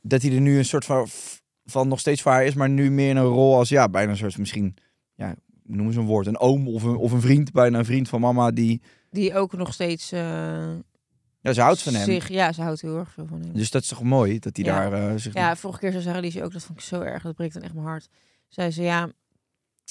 [0.01, 1.07] dat hij er nu een soort van,
[1.65, 2.53] van nog steeds voor haar is.
[2.53, 4.75] Maar nu meer in een rol als, ja, bijna een soort misschien,
[5.15, 6.27] ja, noem eens een woord.
[6.27, 8.51] Een oom of een, of een vriend, bijna een vriend van mama.
[8.51, 10.11] Die, Die ook nog steeds...
[10.11, 10.73] eh,
[11.39, 12.03] ja, ze houdt van hem.
[12.03, 13.53] Zich, ja, ze houdt heel erg veel van hem.
[13.53, 14.89] Dus dat is toch mooi dat hij Ja.
[14.89, 15.33] daar eh, zich...
[15.33, 17.23] Ja, vorige keer zei Sarah ook, dat vond ik zo erg.
[17.23, 18.07] Dat breekt dan echt mijn hart.
[18.47, 19.09] Zei ze, ja,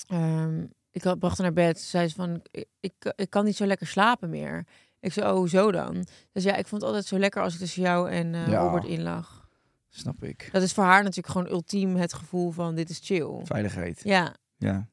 [0.06, 1.80] ehm, ik had, bracht haar naar bed.
[1.80, 4.66] Zei ze van, ik, ik, ik kan niet zo lekker slapen meer.
[5.00, 6.06] Ik zei, oh, hoezo dan?
[6.32, 8.60] Dus ja, ik vond het altijd zo lekker als ik tussen jou en eh, Ja.
[8.62, 9.48] Robert in lag.
[9.88, 10.48] Snap ik.
[10.52, 13.40] Dat is voor haar natuurlijk gewoon ultiem het gevoel van, dit is chill.
[13.44, 14.00] Veiligheid.
[14.04, 14.88] Ja, Ja.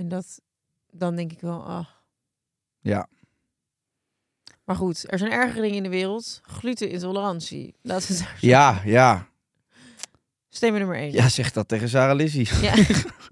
[0.00, 0.40] En dat,
[0.90, 1.86] dan denk ik wel, ah.
[2.80, 3.08] Ja.
[4.64, 6.40] Maar goed, er zijn ergere dingen in de wereld.
[6.42, 7.74] Glutenintolerantie.
[7.82, 9.26] Laten we het daar Ja, ja.
[10.48, 11.12] Stem nummer één.
[11.12, 12.48] Ja, zeg dat tegen Sarah Lizzie.
[12.62, 12.74] Ja.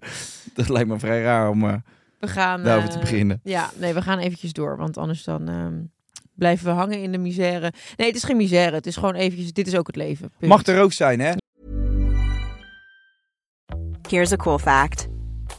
[0.54, 1.64] dat lijkt me vrij raar om...
[1.64, 1.74] eh,
[2.18, 2.62] We gaan...
[2.62, 3.40] Daarover te eh, beginnen.
[3.44, 4.76] Ja, nee, we gaan eventjes door.
[4.76, 5.82] Want anders dan ehm,
[6.34, 7.72] blijven we hangen in de misère.
[7.96, 8.74] Nee, het is geen misère.
[8.74, 9.52] Het is gewoon eventjes...
[9.52, 10.30] Dit is ook het leven.
[10.38, 10.50] Punt.
[10.50, 11.32] Mag er ook zijn, hè?
[14.08, 15.08] Here's a cool fact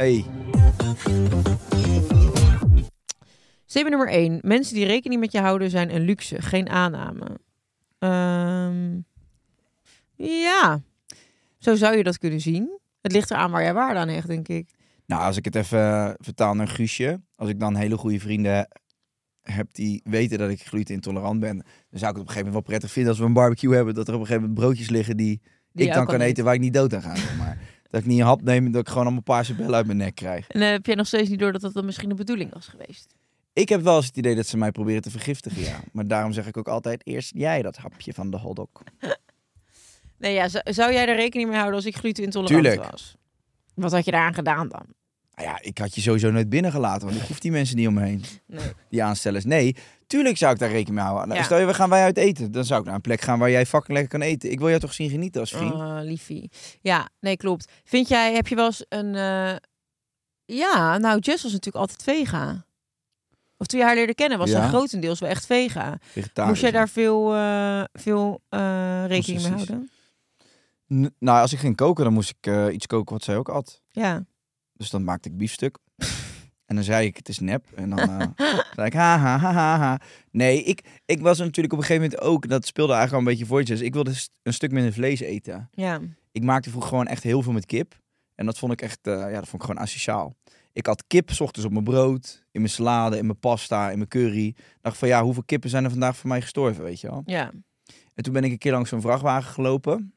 [0.00, 0.24] Hey.
[3.66, 4.38] Statement nummer 1.
[4.42, 7.38] Mensen die rekening met je houden zijn een luxe, geen aanname.
[7.98, 9.00] Ehm,
[10.16, 10.80] ja,
[11.58, 12.78] zo zou je dat kunnen zien.
[13.00, 14.70] Het ligt eraan waar jij waarde aan hecht, denk ik.
[15.06, 17.20] Nou, als ik het even eh, vertaal naar Guusje.
[17.34, 18.68] Als ik dan hele goede vrienden
[19.42, 21.56] heb die weten dat ik glutenintolerant ben.
[21.90, 23.74] Dan zou ik het op een gegeven moment wel prettig vinden als we een barbecue
[23.74, 23.94] hebben.
[23.94, 25.40] Dat er op een gegeven moment broodjes liggen die,
[25.72, 27.16] Die ik dan kan eten waar ik niet dood aan ga.
[27.16, 27.58] zeg Maar
[27.90, 30.14] dat ik niet een hap neem, dat ik gewoon allemaal paarse bellen uit mijn nek
[30.14, 30.48] krijg.
[30.48, 32.66] En eh, heb jij nog steeds niet door dat dat dan misschien de bedoeling was
[32.66, 33.14] geweest?
[33.52, 35.80] Ik heb wel eens het idee dat ze mij proberen te vergiftigen, ja.
[35.92, 38.68] Maar daarom zeg ik ook altijd eerst jij dat hapje van de hotdog.
[40.18, 42.90] Nee, ja, zou, jij er rekening mee houden als ik glutenintolerant Tuurlijk.
[42.90, 43.16] was?
[43.74, 44.84] Wat had je daaraan gedaan dan?
[45.34, 47.94] Nou ja, ik had je sowieso nooit binnengelaten, want ik hoef die mensen niet om
[47.94, 48.24] me heen.
[48.46, 48.72] Nee.
[48.88, 49.44] Die aanstellers.
[49.44, 49.76] Nee,
[50.10, 51.36] tuurlijk zou ik daar rekening mee houden.
[51.36, 51.42] Ja.
[51.42, 52.52] Stel je, we gaan wij uit eten.
[52.52, 54.50] Dan zou ik naar een plek gaan waar jij fucking lekker kan eten.
[54.50, 55.72] Ik wil jou toch zien genieten als vriend.
[55.74, 56.50] Oh, liefie.
[56.80, 57.72] Ja, nee, klopt.
[57.84, 59.14] Vind jij, heb je wel eens een...
[59.14, 59.56] eh,
[60.44, 62.64] Ja, nou, Jess was natuurlijk altijd vega.
[63.56, 64.60] Of toen je haar leerde kennen, was Ja.
[64.60, 65.98] zij grotendeels wel echt vega.
[66.00, 66.50] Vegetarisch.
[66.50, 69.90] Moest jij daar veel, eh, veel eh, rekening mee houden?
[70.94, 73.82] N- nou, als ik ging koken, dan moest ik iets koken wat zij ook at.
[73.88, 74.24] Ja.
[74.72, 75.78] Dus dan maakte ik biefstuk.
[76.70, 77.66] en dan zei ik, het is nep.
[77.74, 78.26] En dan eh,
[78.74, 80.00] zei ik, ha, ha, ha, ha.
[80.30, 83.36] Nee, ik, ik was natuurlijk op een gegeven moment ook, dat speelde eigenlijk al een
[83.36, 83.80] beetje voortjes.
[83.80, 85.68] Ik wilde een stuk minder vlees eten.
[85.72, 86.00] Ja.
[86.32, 87.98] Ik maakte vroeger gewoon echt heel veel met kip.
[88.34, 90.36] En dat vond ik echt, eh, ja, dat vond ik gewoon asociaal.
[90.72, 93.96] Ik had kip 's ochtends op mijn brood, in mijn salade, in mijn pasta, in
[93.96, 94.54] mijn curry.
[94.80, 97.22] Dacht van, ja, hoeveel kippen zijn er vandaag voor mij gestorven, weet je wel?
[97.24, 97.52] Ja.
[98.14, 100.14] En toen ben ik een keer langs zo'n vrachtwagen gelopen.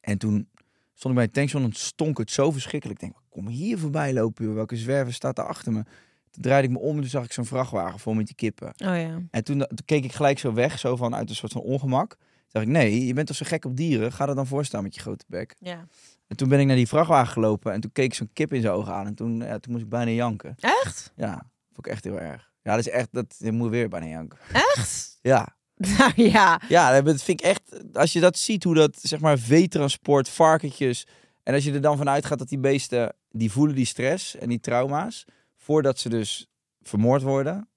[0.00, 0.48] En toen
[0.94, 3.02] stond ik bij een tankstation en stonk het zo verschrikkelijk.
[3.02, 4.54] Ik denk, kom hier voorbij lopen, joh.
[4.54, 5.82] welke zwerver staat daar achter me?
[6.30, 8.68] Toen draaide ik me om en toen zag ik zo'n vrachtwagen vol met die kippen.
[8.68, 9.18] Oh ja.
[9.30, 12.08] En toen, toen keek ik gelijk zo weg, zo van uit een soort van ongemak.
[12.08, 14.12] Toen dacht ik, nee, je bent toch zo gek op dieren?
[14.12, 15.54] Ga er dan voor staan met je grote bek.
[15.58, 15.86] Ja.
[16.26, 18.60] En toen ben ik naar die vrachtwagen gelopen en toen keek ik zo'n kip in
[18.60, 19.06] zijn ogen aan.
[19.06, 20.54] En toen, ja, toen moest ik bijna janken.
[20.60, 21.12] Echt?
[21.16, 22.50] Ja, vond ik echt heel erg.
[22.62, 24.38] Ja, dat is echt, dat, je moet weer bijna janken.
[24.52, 25.10] Echt?
[25.22, 26.60] Ja, Nou ja.
[26.68, 27.62] Ja, dat vind ik echt.
[27.92, 31.06] Als je dat ziet, hoe dat zeg maar veetransport, varkentjes.
[31.42, 33.14] En als je er dan vanuit gaat dat die beesten.
[33.30, 35.24] die voelen die stress en die trauma's.
[35.56, 36.46] voordat ze dus
[36.80, 37.68] vermoord worden.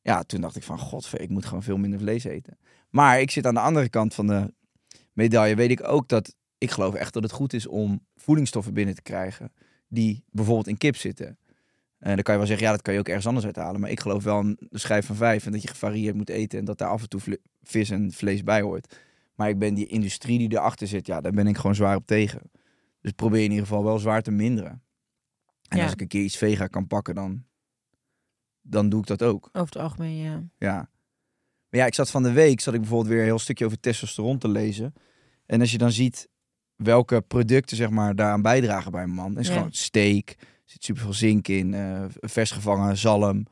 [0.00, 2.58] Ja, toen dacht ik van: God, ik moet gewoon veel minder vlees eten.
[2.90, 4.54] Maar ik zit aan de andere kant van de
[5.12, 5.54] medaille.
[5.54, 6.34] Weet ik ook dat.
[6.58, 9.52] Ik geloof echt dat het goed is om voedingsstoffen binnen te krijgen.
[9.88, 11.38] die bijvoorbeeld in kip zitten.
[11.98, 13.80] En dan kan je wel zeggen, ja, dat kan je ook ergens anders uithalen.
[13.80, 15.46] Maar ik geloof wel een schijf van vijf.
[15.46, 16.58] En dat je gevarieerd moet eten.
[16.58, 17.20] En dat daar af en toe
[17.62, 18.96] vis en vlees bij hoort.
[19.42, 22.06] Maar ik ben die industrie die erachter zit, ja, daar ben ik gewoon zwaar op
[22.06, 22.40] tegen.
[23.00, 24.82] Dus probeer in ieder geval wel zwaar te minderen.
[25.68, 25.82] En Ja.
[25.82, 27.44] als ik een keer iets vega kan pakken, dan,
[28.60, 29.48] dan doe ik dat ook.
[29.52, 30.42] Over het algemeen, ja.
[30.58, 30.74] Ja.
[31.68, 33.80] Maar ja, ik zat van de week, zat ik bijvoorbeeld weer een heel stukje over
[33.80, 34.94] testosteron te lezen.
[35.46, 36.28] En als je dan ziet
[36.76, 39.54] welke producten zeg maar daaraan bijdragen bij een man, is Ja.
[39.54, 43.46] gewoon steak, zit superveel zink in, eh vers gevangen zalm,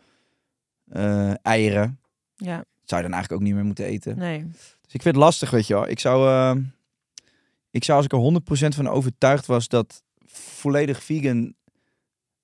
[0.84, 2.00] eh, eieren.
[2.34, 4.18] Ja, Dat zou je dan eigenlijk ook niet meer moeten eten.
[4.18, 4.46] nee.
[4.90, 5.88] Dus ik vind het lastig, weet je wel.
[5.88, 6.62] Ik zou, eh,
[7.70, 11.54] ik zou als ik er 100% van overtuigd was dat volledig vegan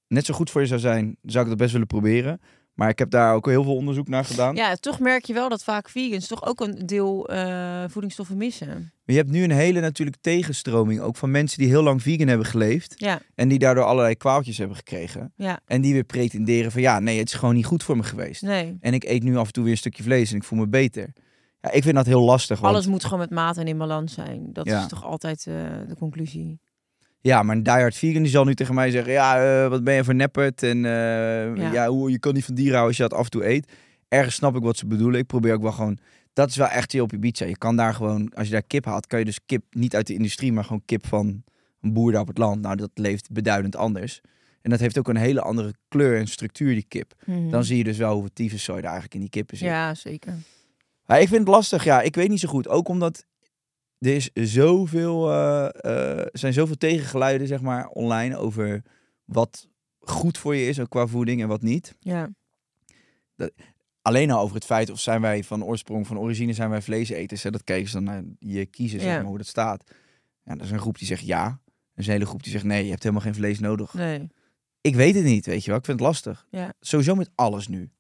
[0.09, 2.41] net zo goed voor je zou zijn, zou ik dat best willen proberen.
[2.75, 4.55] Maar ik heb daar ook heel veel onderzoek naar gedaan.
[4.57, 8.69] Ja, toch merk je wel dat vaak vegans toch ook een deel eh, voedingsstoffen missen.
[8.69, 12.29] Maar je hebt nu een hele natuurlijk tegenstroming ook van mensen die heel lang vegan
[12.29, 12.95] hebben geleefd.
[12.97, 15.33] Ja, En die daardoor allerlei kwaaltjes hebben gekregen.
[15.37, 18.03] ja, En die weer pretenderen van ja, nee, het is gewoon niet goed voor me
[18.03, 18.43] geweest.
[18.43, 18.77] nee.
[18.81, 20.69] En ik eet nu af en toe weer een stukje vlees en ik voel me
[20.69, 21.13] beter.
[21.67, 22.61] Ja, ik vind dat heel lastig.
[22.61, 24.49] Want, Alles moet gewoon met maat en in balans zijn.
[24.53, 24.81] Dat Ja.
[24.83, 25.55] is toch altijd eh,
[25.89, 26.59] de conclusie.
[27.21, 29.13] Ja, maar een diehard vegan die zal nu tegen mij zeggen...
[29.13, 30.63] Ja, eh, wat ben je voor neppert?
[30.63, 31.89] En eh, Ja.
[31.89, 33.73] hoe, je kan niet van dieren houden als je dat af en toe eet.
[34.09, 35.21] Ergens snap ik wat ze bedoelen.
[35.21, 35.99] Ik probeer ook wel gewoon...
[36.33, 37.45] Dat is wel echt hier op Ibiza.
[37.45, 38.33] Je kan daar gewoon...
[38.35, 40.53] Als je daar kip haalt, kan je dus kip niet uit de industrie...
[40.53, 41.43] maar gewoon kip van
[41.81, 42.61] een boer daar op het land.
[42.63, 44.21] Nou, dat leeft beduidend anders.
[44.63, 47.13] En dat heeft ook een hele andere kleur en structuur, die kip.
[47.51, 49.69] Dan zie je dus wel hoeveel tyfuszooi er eigenlijk in die kippen zit.
[49.69, 50.35] Ja, zeker.
[51.07, 51.85] Ja, ik vind het lastig.
[51.85, 52.69] Ja, ik weet niet zo goed.
[52.69, 53.25] Ook omdat
[53.99, 58.83] er is zoveel, eh, eh, er zijn zoveel tegengeluiden, zeg maar, online over
[59.25, 61.97] wat goed voor je is, ook qua voeding en wat niet.
[62.01, 62.31] Ja,
[64.03, 67.43] Alleen al over het feit of zijn wij van oorsprong, van origine, zijn wij vleeseters.
[67.43, 67.51] Hè?
[67.51, 69.17] Dat kijken ze dan naar je kiezen, zeg Ja.
[69.17, 69.85] maar, hoe dat staat.
[70.45, 71.47] Ja, dat is een groep die zegt ja.
[71.47, 73.95] Er is een hele groep die zegt nee, je hebt helemaal geen vlees nodig.
[73.95, 74.27] nee.
[74.81, 75.79] Ik weet het niet, weet je wel.
[75.79, 76.47] Ik vind het lastig.
[76.51, 76.73] Ja.
[76.81, 77.91] Sowieso met alles nu.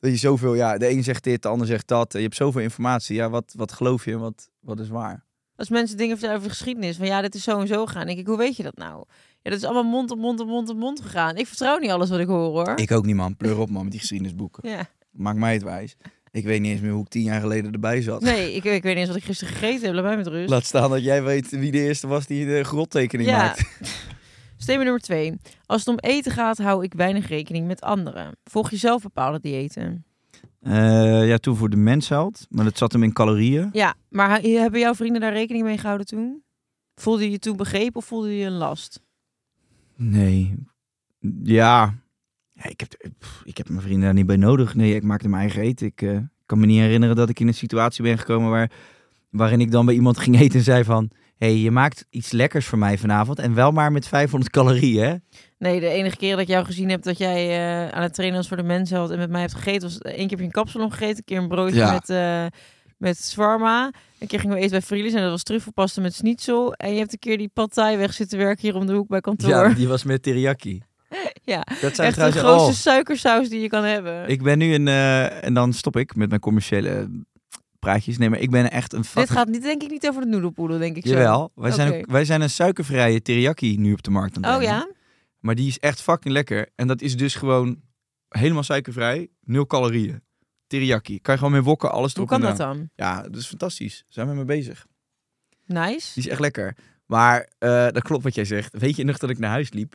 [0.00, 2.12] Dat je zoveel, ja, de een zegt dit, de ander zegt dat.
[2.12, 3.16] Je hebt zoveel informatie.
[3.16, 5.26] Ja, wat, wat geloof je en wat, wat is waar?
[5.56, 8.06] Als mensen dingen vertellen over de geschiedenis, van ja, dit is zo en zo gegaan.
[8.06, 9.04] denk ik, hoe weet je dat nou?
[9.42, 11.36] Ja, dat is allemaal mond op mond op mond op mond gegaan.
[11.36, 12.72] Ik vertrouw niet alles wat ik hoor, hoor.
[12.78, 13.36] Ik ook niet, man.
[13.36, 14.68] Pleur op, man, met die geschiedenisboeken.
[14.68, 14.88] Ja.
[15.10, 15.96] Maak mij het wijs.
[16.30, 18.20] Ik weet niet eens meer hoe ik tien jaar geleden erbij zat.
[18.20, 19.94] Nee, ik, ik weet niet eens wat ik gisteren gegeten heb.
[19.94, 20.48] Laat mij met rust.
[20.50, 23.36] Laat staan dat jij weet wie de eerste was die de grottekening Ja.
[23.36, 23.64] maakte.
[24.58, 25.34] Statement nummer twee.
[25.66, 28.36] Als het om eten gaat, hou ik weinig rekening met anderen.
[28.44, 30.04] Volg je zelf bepaalde diëten?
[30.60, 32.46] Eh, ja, toen voor de mensheld.
[32.48, 33.68] Maar dat zat hem in calorieën.
[33.72, 36.42] Ja, maar hebben jouw vrienden daar rekening mee gehouden toen?
[36.94, 39.00] Voelde je je toen begrepen of voelde je een last?
[39.96, 40.54] Nee.
[41.42, 41.94] Ja.
[42.52, 44.74] ja ik, heb, pff, ik heb mijn vrienden daar niet bij nodig.
[44.74, 45.86] Nee, ik maakte mijn eigen eten.
[45.86, 48.70] Ik eh, kan me niet herinneren dat ik in een situatie ben gekomen waar,
[49.30, 51.10] waarin ik dan bij iemand ging eten en zei van...
[51.38, 55.14] Hey, je maakt iets lekkers voor mij vanavond en wel maar met 500 calorieën, hè?
[55.58, 58.38] Nee, de enige keer dat ik jou gezien heb dat jij eh, aan het trainen
[58.38, 60.50] was voor de mensen en met mij hebt gegeten, was één keer heb je een
[60.50, 61.92] kapsalon gegeten, een keer een broodje Ja.
[61.92, 62.46] met, eh
[62.98, 63.92] met zwarma.
[64.18, 66.72] Een keer gingen we eten bij Frilis en dat was truffelpasta met schnitzel.
[66.74, 69.08] En je hebt een keer die pad thai weg zitten werken hier om de hoek
[69.08, 69.50] bij kantoor.
[69.50, 70.82] Ja, Ja, die was met teriyaki.
[71.80, 72.36] Dat zijn echt de trouwens...
[72.36, 74.28] grootste oh, suikersaus die je kan hebben.
[74.28, 74.88] ik ben nu een...
[74.88, 77.08] eh, en dan stop ik met mijn commerciële
[77.88, 78.18] praatjes.
[78.18, 79.04] Nee, maar ik ben echt een...
[79.14, 81.12] Dit gaat niet, denk ik niet over de noedelpoedel, denk ik zo.
[81.12, 84.88] Jawel, wij, zijn ook, wij zijn een suikervrije teriyaki nu op de markt Oh ja?
[85.40, 86.68] Maar die is echt fucking lekker.
[86.74, 87.80] En dat is dus gewoon
[88.28, 90.22] helemaal suikervrij, nul calorieën.
[90.66, 91.20] Teriyaki.
[91.20, 92.90] Kan je gewoon mee wokken, alles Hoe erop kan en dat dan?
[92.94, 94.04] Ja, dat is fantastisch.
[94.08, 94.86] Zijn we mee bezig.
[95.66, 96.14] Nice.
[96.14, 96.76] Die is echt lekker.
[97.06, 98.78] Maar eh, dat klopt wat jij zegt.
[98.78, 99.94] Weet je nog dat ik naar huis liep?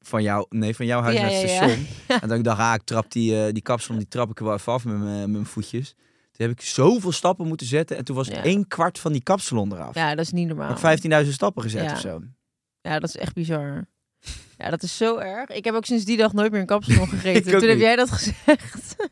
[0.00, 1.56] Van jou, nee, van jouw huis Ja, naar het ja, ja.
[1.56, 1.86] station.
[2.22, 4.44] En dat ik dacht, ah, ik trap die, eh die kapsel, die trap ik er
[4.44, 4.98] wel even af met
[5.28, 5.94] mijn voetjes.
[6.38, 7.96] Toen heb ik zoveel stappen moeten zetten.
[7.96, 8.42] En toen was Ja.
[8.44, 9.94] één kwart van die kapsalon eraf.
[9.94, 10.68] Ja, dat is niet normaal.
[10.68, 11.92] Nog 15.000 stappen gezet Ja.
[11.92, 12.20] of zo.
[12.80, 13.86] Ja, dat is echt bizar.
[14.58, 15.50] Ja, dat is zo erg.
[15.50, 17.52] Ik heb ook sinds die dag nooit meer een kapsalon gegeten.
[17.52, 17.80] Toen heb niet.
[17.80, 18.96] jij dat gezegd.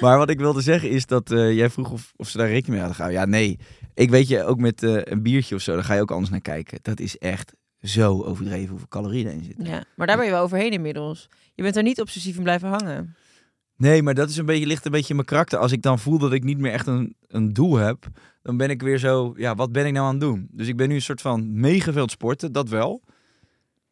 [0.00, 2.68] Maar wat ik wilde zeggen is dat eh, jij vroeg of, of ze daar rekening
[2.68, 3.20] mee hadden gehouden.
[3.20, 3.58] Ja, nee.
[3.94, 6.30] Ik weet je, ook met eh, een biertje of zo, daar ga je ook anders
[6.30, 6.78] naar kijken.
[6.82, 9.64] Dat is echt zo overdreven hoeveel calorieën erin zitten.
[9.64, 11.28] Ja, maar daar ben je wel overheen inmiddels.
[11.54, 13.16] Je bent er niet obsessief in blijven hangen.
[13.78, 15.58] Nee, maar dat is een beetje, ligt een beetje in mijn karakter.
[15.58, 18.06] Als ik dan voel dat ik niet meer echt een, een doel heb,
[18.42, 20.48] dan ben ik weer zo, ja, wat ben ik nou aan het doen?
[20.50, 23.02] Dus ik ben nu een soort van mega veel aan het sporten, dat wel.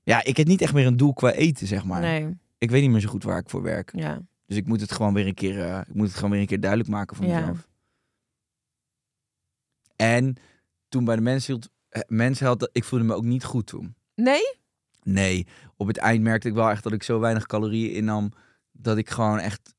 [0.03, 2.01] Ja, ik heb niet echt meer een doel qua eten, zeg maar.
[2.01, 3.91] Nee, Ik weet niet meer zo goed waar ik voor werk.
[3.95, 4.21] ja.
[4.47, 6.47] Dus ik moet het gewoon weer een keer, eh, ik moet het gewoon weer een
[6.47, 7.39] keer duidelijk maken voor Ja.
[7.41, 7.69] mezelf.
[9.97, 10.37] En
[10.89, 13.95] toen bij de mensheld, eh, mensheld, ik voelde me ook niet goed toen.
[14.15, 14.55] Nee?
[15.03, 15.47] Nee,
[15.77, 18.33] op het eind merkte ik wel echt dat ik zo weinig calorieën innam
[18.73, 19.75] dat ik gewoon echt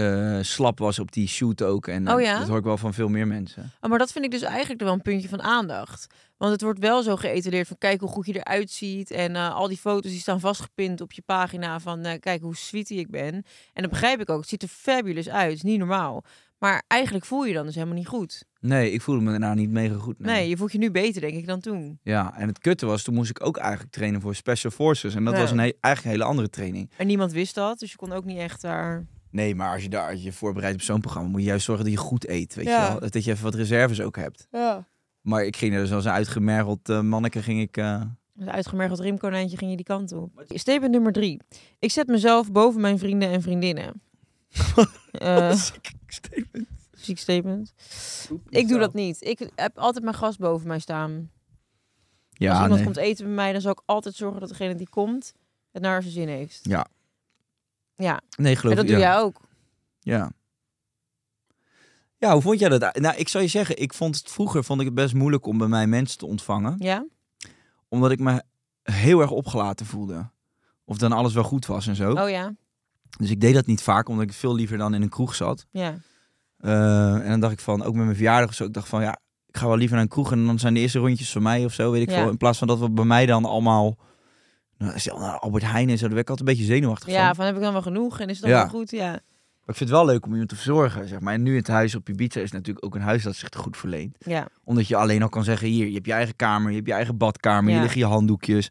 [0.00, 1.86] eh, slap was op die shoot ook.
[1.86, 2.38] En eh, Oh ja?
[2.38, 3.72] dat hoor ik wel van veel meer mensen.
[3.80, 6.06] Oh, maar dat vind ik dus eigenlijk wel een puntje van aandacht.
[6.36, 9.10] Want het wordt wel zo geëtaleerd van kijk hoe goed je eruit ziet.
[9.10, 12.56] En eh, al die foto's die staan vastgepind op je pagina van eh, kijk hoe
[12.56, 13.34] sweetie ik ben.
[13.72, 14.40] En dat begrijp ik ook.
[14.40, 15.52] Het ziet er fabulous uit.
[15.54, 16.24] Is niet normaal.
[16.58, 18.44] Maar eigenlijk voel je dan dus helemaal niet goed.
[18.60, 20.18] Nee, ik voelde me daarna niet mega goed.
[20.18, 21.98] Nee, je voelt je nu beter denk ik dan toen.
[22.02, 25.14] Ja, en het kutte was, toen moest ik ook eigenlijk trainen voor Special Forces.
[25.14, 26.90] En dat was een he- eigenlijk een hele andere training.
[26.96, 29.06] En niemand wist dat, dus je kon ook niet echt daar...
[29.30, 31.84] Nee, maar als je daar als je voorbereidt op zo'n programma, moet je juist zorgen
[31.84, 32.54] dat je goed eet.
[32.54, 32.84] Weet Ja.
[32.92, 33.10] je wel?
[33.10, 34.46] Dat je even wat reserves ook hebt.
[34.50, 34.86] Ja.
[35.20, 38.02] Maar ik ging er dus als een uitgemergeld eh, manneke ging ik, eh,
[38.36, 40.42] Een uitgemergeld riemkonijntje ging je die kant op.
[40.48, 41.40] Statement nummer drie.
[41.78, 44.02] Ik zet mezelf boven mijn vrienden en vriendinnen.
[45.10, 45.52] Eh,
[46.06, 46.68] Statement.
[46.92, 47.72] ziek statement.
[48.48, 49.16] Ik doe dat niet.
[49.22, 51.10] Ik heb altijd mijn gast boven mij staan.
[51.10, 51.28] Als
[52.30, 52.84] Ja, iemand nee.
[52.84, 55.32] komt eten bij mij, dan zal ik altijd zorgen dat degene die komt
[55.72, 56.60] het naar zijn zin heeft.
[56.62, 56.86] Ja.
[58.00, 58.90] Ja, Nee, geloof en dat ik.
[58.96, 59.12] doe ja.
[59.12, 59.40] jij ook.
[60.00, 60.30] Ja.
[62.16, 62.98] Ja, hoe vond jij dat?
[62.98, 65.58] Nou, ik zou je zeggen, ik vond het vroeger vond ik het best moeilijk om
[65.58, 66.76] bij mij mensen te ontvangen.
[66.78, 67.06] Ja?
[67.88, 68.42] Omdat ik me
[68.82, 70.30] heel erg opgelaten voelde.
[70.84, 72.12] Of dan alles wel goed was en zo.
[72.12, 72.54] Oh ja?
[73.18, 75.66] Dus ik deed dat niet vaak, omdat ik veel liever dan in een kroeg zat.
[75.70, 75.94] Ja.
[76.56, 79.02] Eh, en dan dacht ik van, ook met mijn verjaardag of zo, ik dacht van
[79.02, 81.42] ja, ik ga wel liever naar een kroeg en dan zijn de eerste rondjes van
[81.42, 82.20] mij of zo, weet ik Ja.
[82.20, 82.30] veel.
[82.30, 83.96] In plaats van dat we bij mij dan allemaal,
[84.86, 87.34] nou, nou, Albert Heijn en zo, daar werd ik altijd een beetje zenuwachtig Ja, van.
[87.34, 88.60] van heb ik dan wel genoeg en is het dan Ja.
[88.60, 88.90] wel goed?
[88.90, 89.10] Ja.
[89.10, 89.18] Maar
[89.68, 91.34] ik vind het wel leuk om iemand te verzorgen, zeg maar.
[91.34, 93.76] En nu het huis op Ibiza is natuurlijk ook een huis dat zich er goed
[93.76, 94.16] verleent.
[94.18, 94.48] Ja.
[94.64, 96.94] Omdat je alleen al kan zeggen, hier, je hebt je eigen kamer, je hebt je
[96.94, 97.72] eigen badkamer, Ja.
[97.72, 98.68] hier liggen je handdoekjes.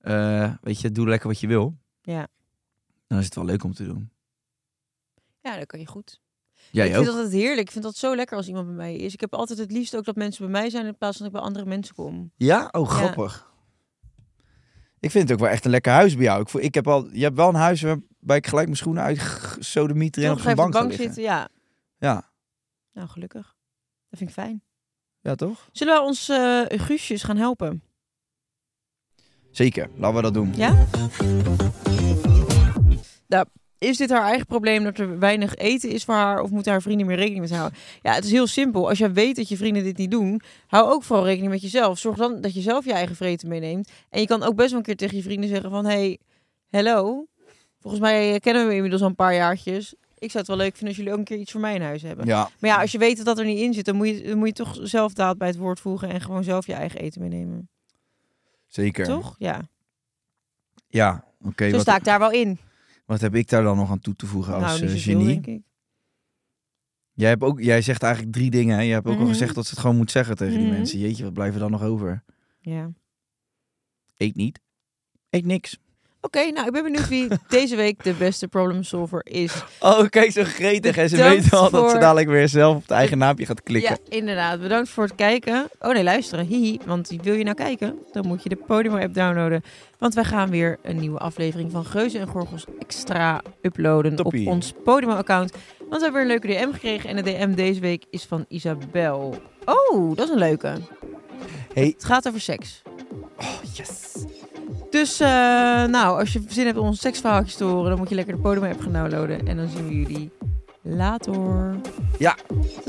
[0.00, 1.76] Eh, weet je, doe lekker wat je wil.
[2.02, 2.26] Ja.
[3.06, 4.10] Dan is het wel leuk om te doen.
[5.42, 6.20] Ja, dat kan je goed.
[6.70, 7.04] Jij ik ook?
[7.04, 7.60] vind dat het heerlijk.
[7.66, 9.12] Ik vind dat zo lekker als iemand bij mij is.
[9.12, 11.34] Ik heb altijd het liefst ook dat mensen bij mij zijn in plaats van dat
[11.34, 12.32] ik bij andere mensen kom.
[12.36, 12.68] Ja?
[12.72, 13.48] Oh, Ja.
[15.00, 16.40] Ik vind het ook wel echt een lekker huis bij jou.
[16.40, 19.02] Ik, voel- ik heb al, je hebt wel een huis waarbij ik gelijk mijn schoenen
[19.02, 19.20] uit
[19.58, 21.48] sodemieter en op ga zo'n bank, bank zitten, ja.
[21.98, 22.30] Ja.
[22.92, 23.56] Nou, gelukkig.
[24.08, 24.62] Dat vind ik fijn.
[25.20, 25.68] ja, toch?
[25.72, 27.82] Zullen we ons eh Guusjes gaan helpen?
[29.50, 30.54] Zeker, laten we dat doen.
[30.56, 30.86] Ja?
[33.26, 33.46] Nou,
[33.80, 36.40] is dit haar eigen probleem dat er weinig eten is voor haar?
[36.40, 37.78] Of moeten haar vrienden meer rekening met houden?
[38.02, 38.88] Ja, het is heel simpel.
[38.88, 41.98] Als jij weet dat je vrienden dit niet doen, hou ook vooral rekening met jezelf.
[41.98, 43.90] Zorg dan dat je zelf je eigen vreten meeneemt.
[44.10, 45.84] En je kan ook best wel een keer tegen je vrienden zeggen van...
[45.84, 46.18] Hey,
[46.70, 47.26] hello.
[47.80, 49.94] Volgens mij kennen we inmiddels al een paar jaartjes.
[50.18, 51.82] Ik zou het wel leuk vinden als jullie ook een keer iets voor mij in
[51.82, 52.26] huis hebben.
[52.26, 54.22] Ja, Maar ja, als je weet dat dat er niet in zit, dan moet je,
[54.22, 57.00] dan moet je toch zelf daad bij het woord voegen en gewoon zelf je eigen
[57.00, 57.68] eten meenemen.
[58.66, 59.04] zeker.
[59.04, 59.34] Toch?
[59.38, 59.68] Ja.
[60.88, 61.64] Ja, oké.
[61.64, 62.58] Zo wat, sta ik daar wel in.
[63.10, 65.12] Wat heb ik daar dan nog aan toe te voegen als nou, niet eh, zoveel,
[65.20, 65.26] genie?
[65.40, 65.62] denk ik.
[67.12, 68.76] Jij, hebt ook, jij zegt eigenlijk drie dingen.
[68.76, 68.82] Hè?
[68.82, 69.22] Je hebt ook Mhm.
[69.22, 70.76] al gezegd dat ze het gewoon moet zeggen tegen die Mhm.
[70.76, 70.98] mensen.
[70.98, 72.24] Jeetje, wat blijven er dan nog over?
[72.60, 72.92] Ja.
[74.16, 74.60] Eet niet.
[75.30, 75.78] Eet niks.
[76.22, 79.64] Oké, nou, ik ben benieuwd wie deze week de beste problem solver is.
[79.80, 80.96] Oh, kijk, zo gretig.
[80.96, 83.98] En ze weet al dat ze dadelijk weer zelf op het eigen naampje gaat klikken.
[84.04, 84.60] Ja, inderdaad.
[84.60, 85.68] Bedankt voor het kijken.
[85.78, 86.46] Oh nee, luisteren.
[86.46, 86.78] Hihi.
[86.86, 87.98] Want wil je nou kijken?
[88.12, 89.62] Dan moet je de Podimo-app downloaden.
[89.98, 94.46] Want wij gaan weer een nieuwe aflevering van Geuze en Gorgels extra uploaden Toppie.
[94.46, 95.50] op ons Podimo-account.
[95.78, 97.10] Want we hebben weer een leuke DM gekregen.
[97.10, 99.34] En de DM deze week is van Isabel.
[99.64, 100.72] Oh, dat is een leuke.
[101.74, 101.86] Hey.
[101.86, 102.82] Het gaat over seks.
[103.38, 104.12] Oh, yes.
[104.90, 105.28] Dus, eh,
[105.84, 108.40] nou, als je zin hebt om ons seksverhaaltjes te horen, dan moet je lekker de
[108.40, 109.46] Podimo-app gaan downloaden.
[109.46, 110.30] En dan zien we jullie
[110.82, 111.74] later.
[112.18, 112.36] Ja,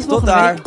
[0.08, 0.54] Tot, daar.
[0.54, 0.66] week.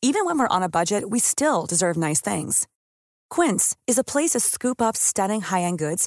[0.00, 2.66] Even when we're on a budget, we still deserve nice things.
[3.28, 6.06] Quince is a place to scoop up stunning high-end goods